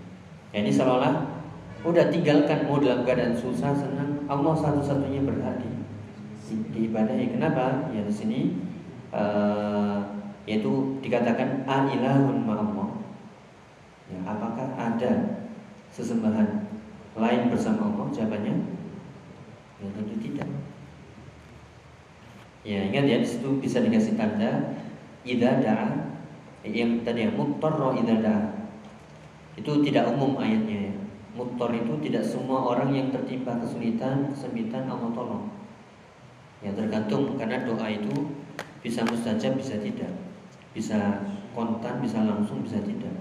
[0.50, 1.42] Ya ini seolah
[1.84, 5.68] udah tinggalkan mau dalam keadaan susah senang Allah satu-satunya berhati
[6.52, 7.34] diibadahi.
[7.36, 7.88] Kenapa?
[7.90, 8.40] Ya di sini
[9.14, 10.04] uh,
[10.44, 13.00] yaitu dikatakan ailahun ma'allah.
[14.12, 15.12] Ya apakah ada
[15.88, 16.68] sesembahan
[17.16, 18.06] lain bersama Allah?
[18.12, 18.54] Jawabannya
[19.80, 20.48] ya tentu tidak.
[22.64, 24.72] Ya ingat ya di situ bisa dikasih tanda
[25.24, 26.03] idza da'a
[26.64, 28.36] yang tadi yang muttarra idza
[29.54, 30.94] Itu tidak umum ayatnya ya.
[31.34, 35.50] Mutor itu tidak semua orang yang tertimpa kesulitan, kesempitan Allah tolong.
[36.62, 38.30] Ya tergantung karena doa itu
[38.80, 40.14] bisa mustajab bisa tidak.
[40.70, 43.14] Bisa kontan, bisa langsung, bisa tidak.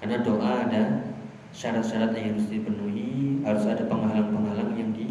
[0.00, 1.08] Karena doa ada
[1.52, 5.08] syarat-syarat yang harus dipenuhi, harus ada penghalang-penghalang yang di,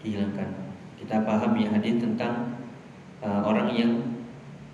[0.00, 0.48] dihilangkan.
[0.96, 2.56] Kita paham ya hadis tentang
[3.20, 3.92] uh, orang yang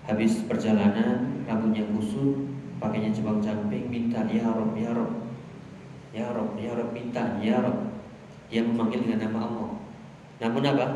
[0.06, 2.50] habis perjalanan rambutnya kusut,
[2.82, 5.12] pakainya jebang camping, minta ya Rob, ya Rob,
[6.10, 7.78] ya Rob, ya Rob minta, ya Rob.
[8.50, 9.70] Dia memanggil dengan nama Allah.
[10.42, 10.86] Namun apa?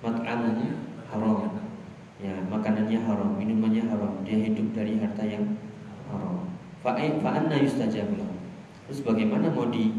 [0.00, 0.66] Mat'amuhu
[1.12, 1.52] haram.
[2.22, 4.22] Ya, makanannya haram, minumannya haram.
[4.22, 5.58] Dia hidup dari harta yang
[6.08, 6.48] haram.
[6.82, 8.16] Fa'anna yustajabu
[8.86, 9.92] Terus bagaimana mau di?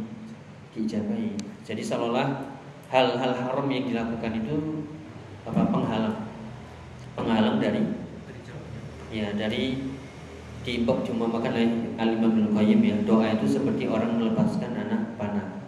[0.74, 2.50] Jadi seolah
[2.90, 4.58] hal-hal haram yang dilakukan itu
[5.46, 6.33] apa penghalang
[7.24, 7.82] penghalang dari
[9.08, 9.80] ya dari
[10.64, 12.96] diimbak cuma makan oleh alimah bin Qayyim ya.
[13.08, 15.64] Doa itu seperti orang melepaskan anak panah.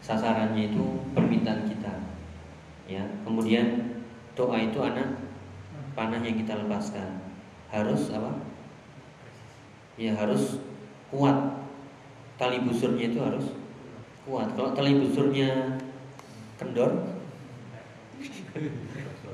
[0.00, 1.92] Sasarannya itu permintaan kita
[2.88, 3.04] ya.
[3.24, 3.96] Kemudian
[4.32, 5.20] doa itu anak
[5.92, 7.20] panah yang kita lepaskan.
[7.68, 8.32] Harus apa?
[10.00, 10.60] Ya harus
[11.12, 11.60] kuat.
[12.34, 13.46] Tali busurnya itu harus
[14.26, 14.52] kuat.
[14.58, 15.78] Kalau tali busurnya
[16.58, 17.13] kendor,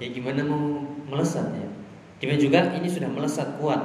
[0.01, 1.69] ya gimana mau melesat ya?
[2.21, 3.81] Demikian juga ini sudah melesat kuat,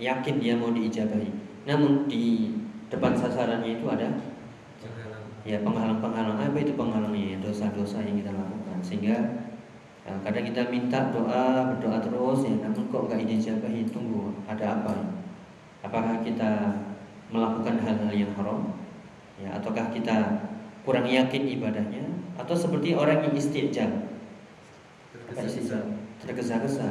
[0.00, 1.28] yakin dia mau diijabahi.
[1.68, 2.56] Namun di
[2.88, 4.08] depan sasarannya itu ada
[5.44, 6.40] ya penghalang-penghalang.
[6.40, 8.80] Apa itu penghalangnya dosa-dosa yang kita lakukan.
[8.80, 9.16] Sehingga
[10.08, 12.56] ya, kadang kita minta doa berdoa terus ya.
[12.56, 13.80] Namun kok nggak diijabahi?
[13.92, 14.94] Tunggu ada apa
[15.84, 16.72] apakah kita
[17.28, 18.80] melakukan hal-hal yang haram?
[19.36, 20.40] Ya ataukah kita
[20.88, 22.16] kurang yakin ibadahnya?
[22.40, 23.36] Atau seperti orang yang
[25.36, 25.84] istijab
[26.24, 26.88] tergesa-gesa.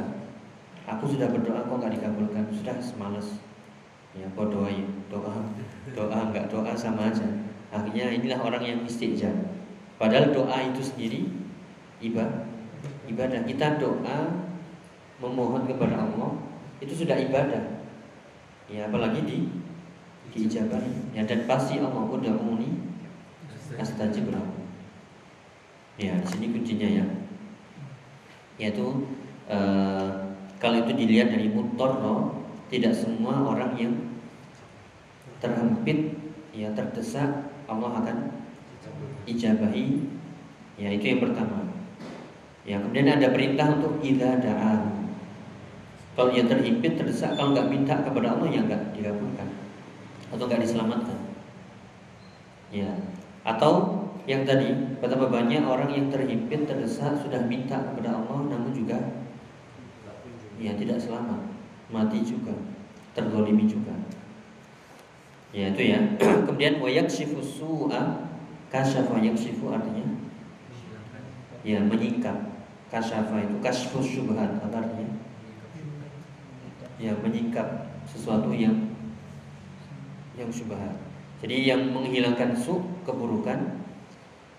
[0.88, 2.44] Aku sudah berdoa kok nggak dikabulkan?
[2.54, 3.42] Sudah semalas
[4.16, 4.72] ya kok doa
[5.12, 5.34] doa
[5.92, 7.26] doa nggak doa sama aja.
[7.68, 9.34] Akhirnya inilah orang yang istijab
[10.00, 11.28] padahal doa itu sendiri
[12.00, 12.48] ibadah
[13.10, 13.44] ibadah.
[13.44, 14.18] Kita doa
[15.18, 16.38] memohon kepada Allah
[16.80, 17.84] itu sudah ibadah.
[18.68, 19.38] Ya apalagi di
[20.28, 22.88] diijabahi ya dan pasti Allah udah muni.
[23.76, 24.58] Astajib lahu
[26.00, 27.04] ya di sini kuncinya ya
[28.58, 29.06] yaitu
[29.46, 31.94] uh, kalau itu dilihat dari mutor
[32.68, 33.94] tidak semua orang yang
[35.38, 36.18] terhempit
[36.50, 38.16] ya terdesak Allah akan
[39.24, 40.02] ijabahi
[40.74, 41.70] ya itu yang pertama
[42.66, 44.98] ya kemudian ada perintah untuk idza da'a
[46.18, 49.48] kalau dia terhimpit terdesak kalau nggak minta kepada Allah ya nggak dikabulkan
[50.32, 51.18] atau nggak diselamatkan.
[52.68, 52.90] Ya.
[53.46, 53.97] Atau
[54.28, 59.00] yang tadi betapa banyak orang yang terhimpit terdesak sudah minta kepada Allah namun juga
[60.60, 61.40] ya tidak selamat,
[61.88, 62.52] mati juga,
[63.16, 63.94] tergolimi juga.
[65.48, 65.98] Ya itu ya.
[66.46, 68.02] Kemudian wayak su'a
[68.68, 70.04] kasyafa yaksifu artinya
[71.64, 72.36] ya menyingkap
[72.92, 75.08] kasyafa itu kasfus syubhat artinya
[77.00, 78.92] ya menyingkap sesuatu yang
[80.36, 80.94] yang syubhat.
[81.38, 83.77] Jadi yang menghilangkan su keburukan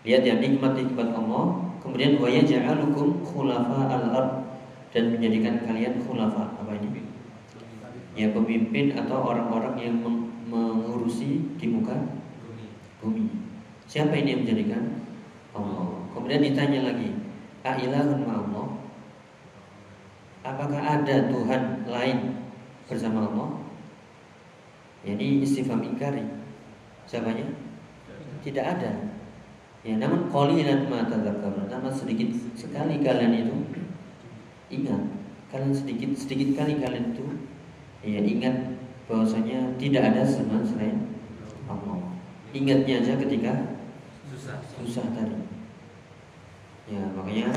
[0.08, 4.50] lihat ya nikmat-nikmat Allah kemudian wa yaj'alukum khulafa al-ard
[4.90, 7.04] dan menjadikan kalian khulafa apa ini?
[8.18, 9.96] Ya pemimpin atau orang-orang yang
[10.50, 11.96] mengurusi di muka
[13.00, 13.30] bumi.
[13.86, 14.84] Siapa ini yang menjadikan
[15.56, 16.04] Allah?
[16.12, 17.10] Kemudian ditanya lagi,
[17.64, 18.68] "Ailahun Allah?"
[20.40, 22.18] Apakah ada Tuhan lain
[22.88, 23.50] bersama Allah?
[25.04, 26.24] Jadi istifham ingkari.
[27.08, 27.46] Siapanya?
[28.44, 29.09] Tidak ada.
[29.80, 31.72] Ya, namun qalilan ma tadzakkarun.
[31.72, 33.56] Namun sedikit sekali kalian itu
[34.76, 35.02] ingat.
[35.50, 37.26] Kalian sedikit sedikit kali kalian itu
[38.04, 41.10] ya ingat bahwasanya tidak ada sama selain
[41.66, 42.12] Allah.
[42.52, 43.80] Ingatnya aja ketika
[44.30, 45.48] susah, susah tadi.
[46.90, 47.54] Ya, makanya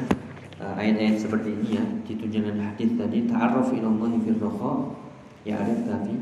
[0.61, 4.31] uh, ayat-ayat seperti ini ya ditunjukkan hadis tadi ta'arruf ila Allah fi
[5.43, 6.15] ya arif tapi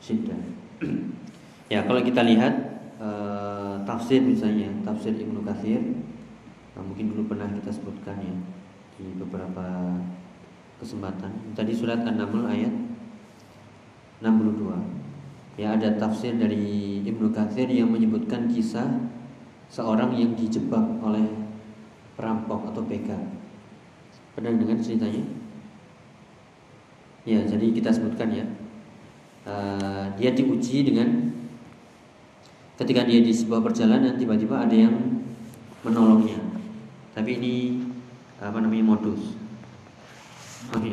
[0.00, 0.40] syiddah.
[1.72, 2.65] ya kalau kita lihat
[3.06, 5.78] uh, tafsir misalnya tafsir Ibnu Katsir
[6.74, 8.34] uh, mungkin dulu pernah kita sebutkan ya
[8.96, 9.94] di beberapa
[10.80, 11.54] kesempatan.
[11.54, 12.74] Tadi surat An-Naml ayat
[14.20, 15.60] 62.
[15.60, 18.88] Ya ada tafsir dari Ibnu Katsir yang menyebutkan kisah
[19.72, 21.24] seorang yang dijebak oleh
[22.16, 23.20] perampok atau begal.
[24.36, 25.24] Pernah dengan ceritanya?
[27.24, 28.46] Ya, jadi kita sebutkan ya.
[29.46, 31.35] Eh, dia diuji dengan
[32.76, 34.94] ketika dia di sebuah perjalanan tiba-tiba ada yang
[35.80, 36.40] menolongnya.
[37.16, 37.54] Tapi ini
[38.36, 39.32] apa namanya modus.
[40.76, 40.92] Okay.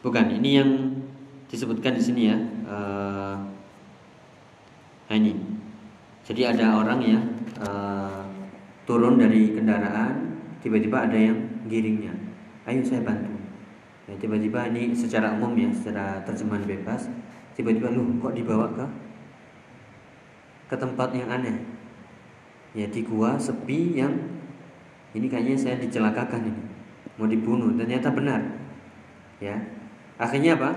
[0.00, 0.70] Bukan, ini yang
[1.50, 2.38] disebutkan di sini ya.
[2.64, 3.36] Uh,
[5.12, 5.34] ini.
[6.26, 7.20] Jadi ada orang ya
[7.62, 8.26] uh,
[8.88, 11.38] turun dari kendaraan, tiba-tiba ada yang
[11.70, 12.14] giringnya.
[12.66, 13.34] Ayo saya bantu.
[14.06, 17.10] Ya, tiba-tiba ini secara umum ya, secara terjemahan bebas,
[17.58, 18.86] tiba-tiba lu kok dibawa ke
[20.66, 21.56] ke tempat yang aneh.
[22.76, 24.12] Ya di gua sepi yang
[25.16, 26.62] ini kayaknya saya dicelakakan ini.
[27.16, 28.42] Mau dibunuh, ternyata benar.
[29.40, 29.56] Ya.
[30.20, 30.70] Akhirnya apa?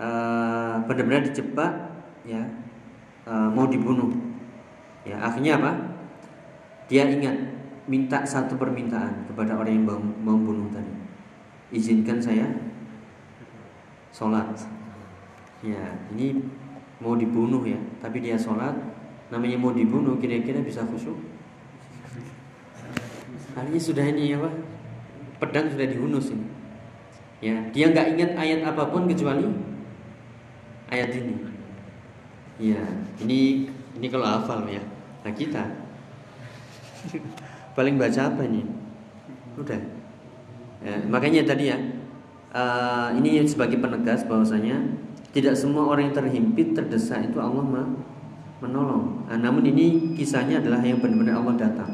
[0.00, 1.68] Uh, benar-benar dijebak
[2.24, 2.40] ya
[3.28, 4.08] uh, mau dibunuh
[5.04, 5.72] Ya, akhirnya apa?
[6.90, 7.36] Dia ingat
[7.88, 10.92] minta satu permintaan kepada orang yang mau membunuh tadi.
[11.72, 12.44] Izinkan saya
[14.12, 14.52] sholat.
[15.64, 15.80] Ya,
[16.12, 16.44] ini
[17.00, 18.76] mau dibunuh ya, tapi dia sholat.
[19.30, 21.14] Namanya mau dibunuh, kira-kira bisa khusyuk?
[23.54, 24.50] Artinya sudah ini apa?
[25.38, 26.46] Pedang sudah dihunus ini.
[27.40, 29.48] Ya, dia nggak ingat ayat apa pun kecuali
[30.92, 31.34] ayat ini.
[32.60, 32.82] Ya,
[33.24, 34.84] ini ini kalau hafal ya.
[35.24, 35.64] Nah kita
[37.72, 38.66] paling baca apa nih?
[39.56, 39.80] Udah.
[40.84, 41.78] Ya, makanya tadi ya,
[42.52, 44.80] uh, ini sebagai penegas bahwasanya
[45.32, 47.64] tidak semua orang yang terhimpit terdesak itu Allah
[48.60, 49.26] menolong.
[49.26, 51.90] Nah, namun ini kisahnya adalah yang benar-benar Allah datang.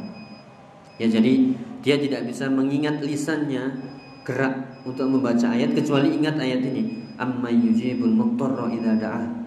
[1.00, 3.94] Ya jadi dia tidak bisa mengingat lisannya
[4.26, 7.06] gerak untuk membaca ayat kecuali ingat ayat ini.
[7.16, 9.46] Amma yujibul muttarra idza da'ah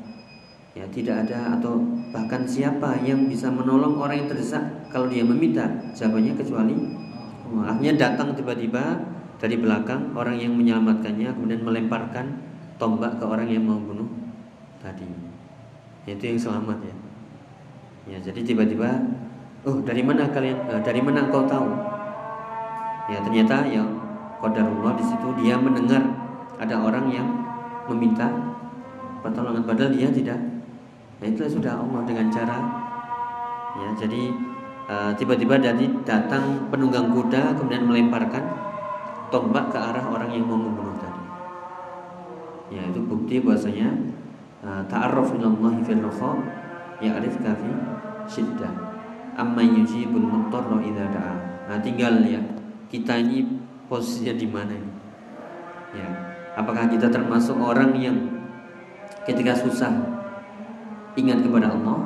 [0.79, 1.81] ya tidak ada atau
[2.15, 4.63] bahkan siapa yang bisa menolong orang yang terdesak
[4.93, 6.75] kalau dia meminta jawabannya kecuali
[7.65, 9.01] akhirnya datang tiba-tiba
[9.41, 12.37] dari belakang orang yang menyelamatkannya kemudian melemparkan
[12.79, 14.07] tombak ke orang yang mau bunuh
[14.79, 15.03] tadi
[16.07, 16.95] itu yang selamat ya
[18.09, 18.89] ya jadi tiba-tiba
[19.63, 21.69] oh dari mana kalian uh, dari mana kau tahu
[23.13, 23.85] ya ternyata ya
[24.41, 26.01] qadarullah di situ dia mendengar
[26.57, 27.27] ada orang yang
[27.85, 28.27] meminta
[29.21, 30.39] pertolongan padahal dia tidak
[31.19, 32.57] Nah itu sudah Allah dengan cara
[33.75, 34.33] ya jadi
[34.87, 38.43] uh, tiba-tiba dari datang penunggang kuda kemudian melemparkan
[39.29, 41.23] tombak ke arah orang yang mau membunuh tadi.
[42.73, 43.93] Ya itu bukti bahwasanya
[44.65, 46.01] uh, ta'arruf ilallahi fil
[46.99, 47.71] ya arif kafi
[48.29, 48.71] syiddah.
[49.33, 51.35] Amma yujibul muttarra idza da'a.
[51.67, 52.39] Nah tinggal ya
[52.93, 53.45] kita ini
[53.89, 54.91] posisinya di mana ini?
[55.89, 56.05] Ya,
[56.53, 58.17] apakah kita termasuk orang yang
[59.25, 59.89] ketika susah
[61.17, 61.97] ingat kepada Allah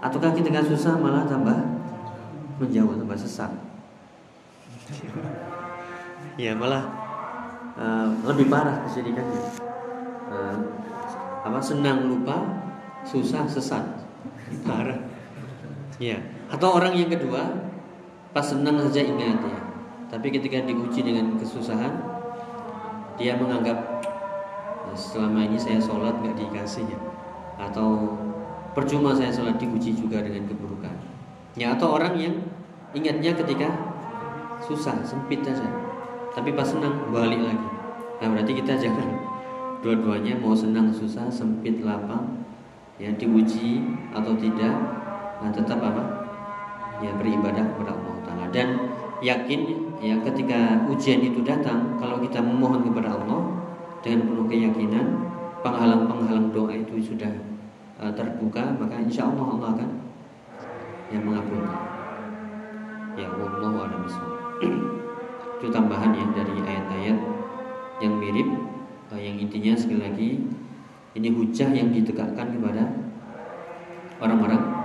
[0.00, 1.56] ataukah ketika susah malah tambah
[2.60, 3.48] menjauh tambah sesat
[6.40, 6.88] ya malah
[7.76, 9.40] uh, lebih parah kesyirikannya
[10.28, 10.56] uh,
[11.44, 12.36] apa senang lupa
[13.04, 13.84] susah sesat
[14.68, 15.00] parah
[16.00, 16.16] ya
[16.48, 17.70] atau orang yang kedua
[18.32, 19.60] pas senang saja ingat ya
[20.08, 21.92] tapi ketika diuji dengan kesusahan
[23.20, 24.00] dia menganggap
[24.96, 26.98] selama ini saya sholat nggak dikasih ya
[27.60, 28.16] atau
[28.72, 30.94] percuma saya sholat diuji juga dengan keburukan.
[31.58, 32.34] Ya atau orang yang
[32.94, 33.68] ingatnya ketika
[34.62, 35.66] susah, sempit saja.
[36.30, 37.68] Tapi pas senang balik lagi.
[38.22, 39.08] Nah berarti kita jangan
[39.82, 42.46] dua-duanya mau senang susah, sempit lapang,
[43.02, 43.82] ya diuji
[44.14, 44.76] atau tidak,
[45.40, 46.02] nah tetap apa?
[47.00, 48.44] Ya beribadah kepada Allah Taala.
[48.52, 48.68] Dan
[49.20, 49.60] yakin
[50.00, 53.40] ya ketika ujian itu datang kalau kita memohon kepada Allah
[54.00, 55.06] dengan penuh keyakinan
[55.60, 57.28] penghalang-penghalang doa itu sudah
[58.00, 59.90] uh, terbuka maka insya Allah Allah akan
[61.12, 61.80] yang mengabulkan.
[63.18, 64.02] Ya Allah alam
[65.60, 67.18] itu tambahan ya dari ayat-ayat
[68.00, 68.48] yang mirip.
[69.12, 70.30] Uh, yang intinya sekali lagi
[71.18, 72.86] ini hujah yang ditegakkan kepada
[74.22, 74.79] orang-orang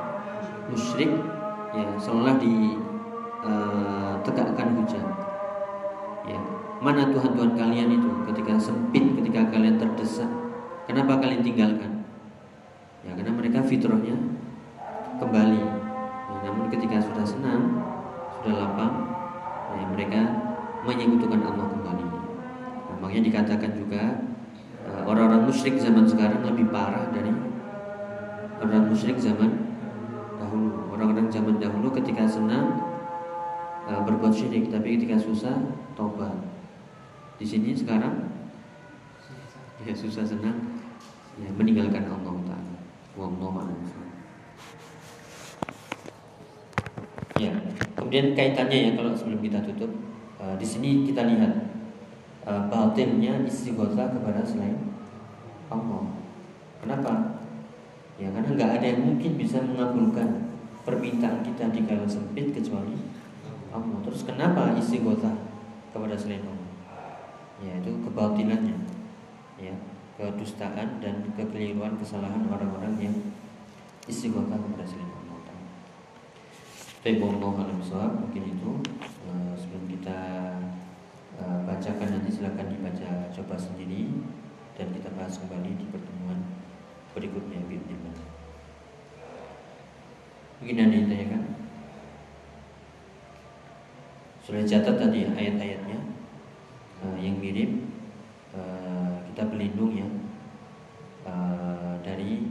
[0.72, 1.12] musyrik
[1.76, 5.06] ya seolah ditegakkan uh, hujah
[6.26, 6.40] ya
[6.80, 10.30] mana Tuhan Tuhan kalian itu ketika sempit ketika kalian terdesak
[10.86, 12.06] kenapa kalian tinggalkan?
[13.06, 14.18] Ya karena mereka fitrahnya
[15.22, 15.64] kembali.
[16.26, 17.62] Ya, namun ketika sudah senang
[18.40, 18.94] sudah lapang
[19.78, 20.22] ya, mereka
[20.86, 22.06] menyekutukan Allah kembali.
[22.90, 24.04] Nah, makanya dikatakan juga
[24.86, 27.34] eh, orang-orang musyrik zaman sekarang lebih parah dari
[28.62, 29.75] orang musyrik zaman
[30.96, 32.80] orang-orang zaman dahulu ketika senang
[33.84, 35.60] uh, berbuat syirik tapi ketika susah
[36.00, 36.32] tobat
[37.36, 38.32] di sini sekarang?
[39.84, 40.80] Ya susah senang
[41.36, 42.76] ya meninggalkan Allah Taala.
[47.36, 47.52] Ya,
[48.00, 49.92] kemudian kaitannya ya kalau sebelum kita tutup,
[50.40, 51.52] uh, di sini kita lihat
[52.48, 54.80] uh, batinnya istighosa kepada selain
[55.68, 56.16] Allah.
[56.80, 57.44] Kenapa?
[58.16, 60.45] Ya karena nggak ada yang mungkin bisa mengabulkan
[60.86, 62.96] permintaan kita di kala sempit kecuali
[63.74, 63.98] Allah.
[64.06, 65.34] Terus kenapa istighosa
[65.92, 66.72] kepada selain Allah?
[67.60, 68.78] Ya itu kebatilannya.
[69.60, 69.74] Ya
[70.16, 73.16] kedustaan dan kekeliruan kesalahan orang-orang yang
[74.08, 75.26] istighothah kepada selain Allah
[77.06, 78.72] Allah alam mungkin itu
[79.30, 80.20] uh, sebelum kita
[81.38, 84.10] uh, bacakan nanti silakan dibaca coba sendiri
[84.74, 86.42] dan kita bahas kembali di pertemuan
[87.14, 88.18] berikutnya bismillah.
[90.76, 91.44] Mungkin ada yang tanyakan?
[94.44, 96.00] Sudah catat tadi ayat-ayatnya
[97.00, 97.80] uh, yang mirip
[98.52, 100.08] uh, kita berlindung ya
[101.32, 102.44] uh, dari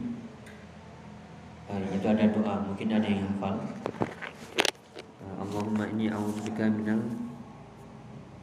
[1.69, 3.61] uh, itu ada doa mungkin ada yang hafal
[5.21, 7.05] uh, Allahumma ini a'udzubika minal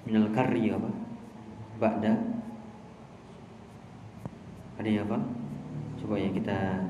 [0.06, 0.94] minal karri apa
[1.82, 2.14] ba'da
[4.78, 5.18] ada yang apa
[5.98, 6.86] coba ya kita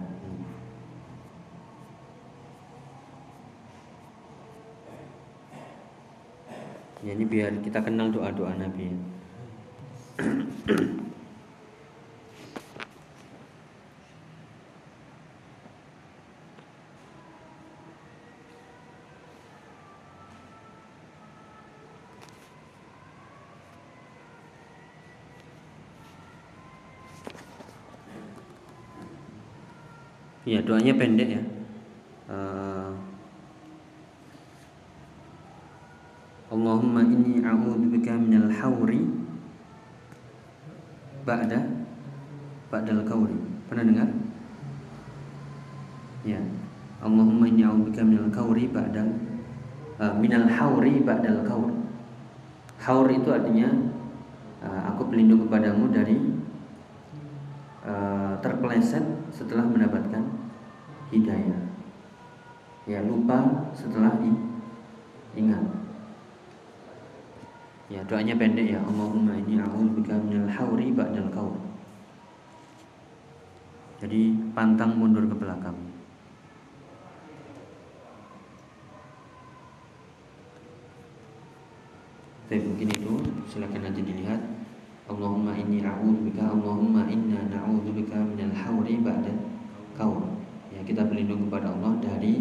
[7.01, 8.97] Ya ini biar kita kenal doa-doa Nabi.
[30.49, 31.41] Ya doanya pendek ya.
[32.25, 32.97] Uh,
[36.51, 39.07] Allahumma inni a'udzubika minal hawri
[41.31, 41.59] ba'da
[42.67, 43.39] ba'dal kauri.
[43.71, 44.09] Pernah dengar?
[46.27, 46.43] Ya.
[47.01, 49.09] Allahumma inni a'udzubika minal kauri ba'dal
[49.97, 51.71] uh, minal hawri ba'dal kaur.
[52.83, 53.71] Haur itu artinya
[54.59, 56.19] uh, aku berlindung kepadamu dari
[57.87, 59.01] uh, terpeleset
[59.31, 60.27] setelah mendapatkan
[61.09, 61.61] hidayah.
[62.85, 64.19] Ya lupa setelah
[65.33, 65.80] ingat.
[67.91, 71.59] Ya doanya pendek ya Allahumma inni a'udzubika minal hauri ba'dal kaur.
[73.99, 75.75] Jadi pantang mundur ke belakang.
[82.47, 83.13] Tapi mungkin itu
[83.51, 84.39] silakan nanti dilihat.
[85.11, 89.35] Allahumma inni a'udzubika Allahumma inna na'udzubika minal hauri ba'dal
[89.99, 90.23] kaur.
[90.71, 92.39] Ya kita berlindung kepada Allah dari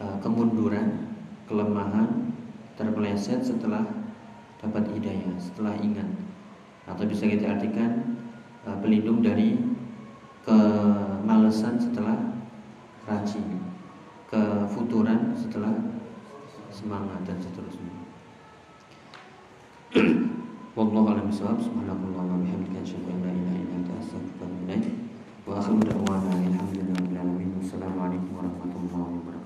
[0.00, 1.12] uh, kemunduran,
[1.44, 2.32] kelemahan,
[2.80, 4.05] terpeleset setelah
[4.60, 6.08] dapat hidayah setelah ingat.
[6.86, 8.18] Atau bisa kita artikan
[8.64, 9.58] eh, pelindung dari
[10.46, 12.14] kemalasan setelah
[13.06, 13.66] rajin
[14.30, 15.74] kefuturan setelah
[16.70, 17.94] semangat dan seterusnya.
[20.76, 21.62] Wallahu a'lam bishawab.
[21.62, 24.84] Subhanallahi wa bihamdihi la ilaha illa anta astaghfiruka wa atubu ilaik.
[25.46, 27.50] Wa akhiru da'wana alhamdulillahi rabbil alamin.
[27.64, 29.45] Alaikum warahmatullahi wabarakatuh.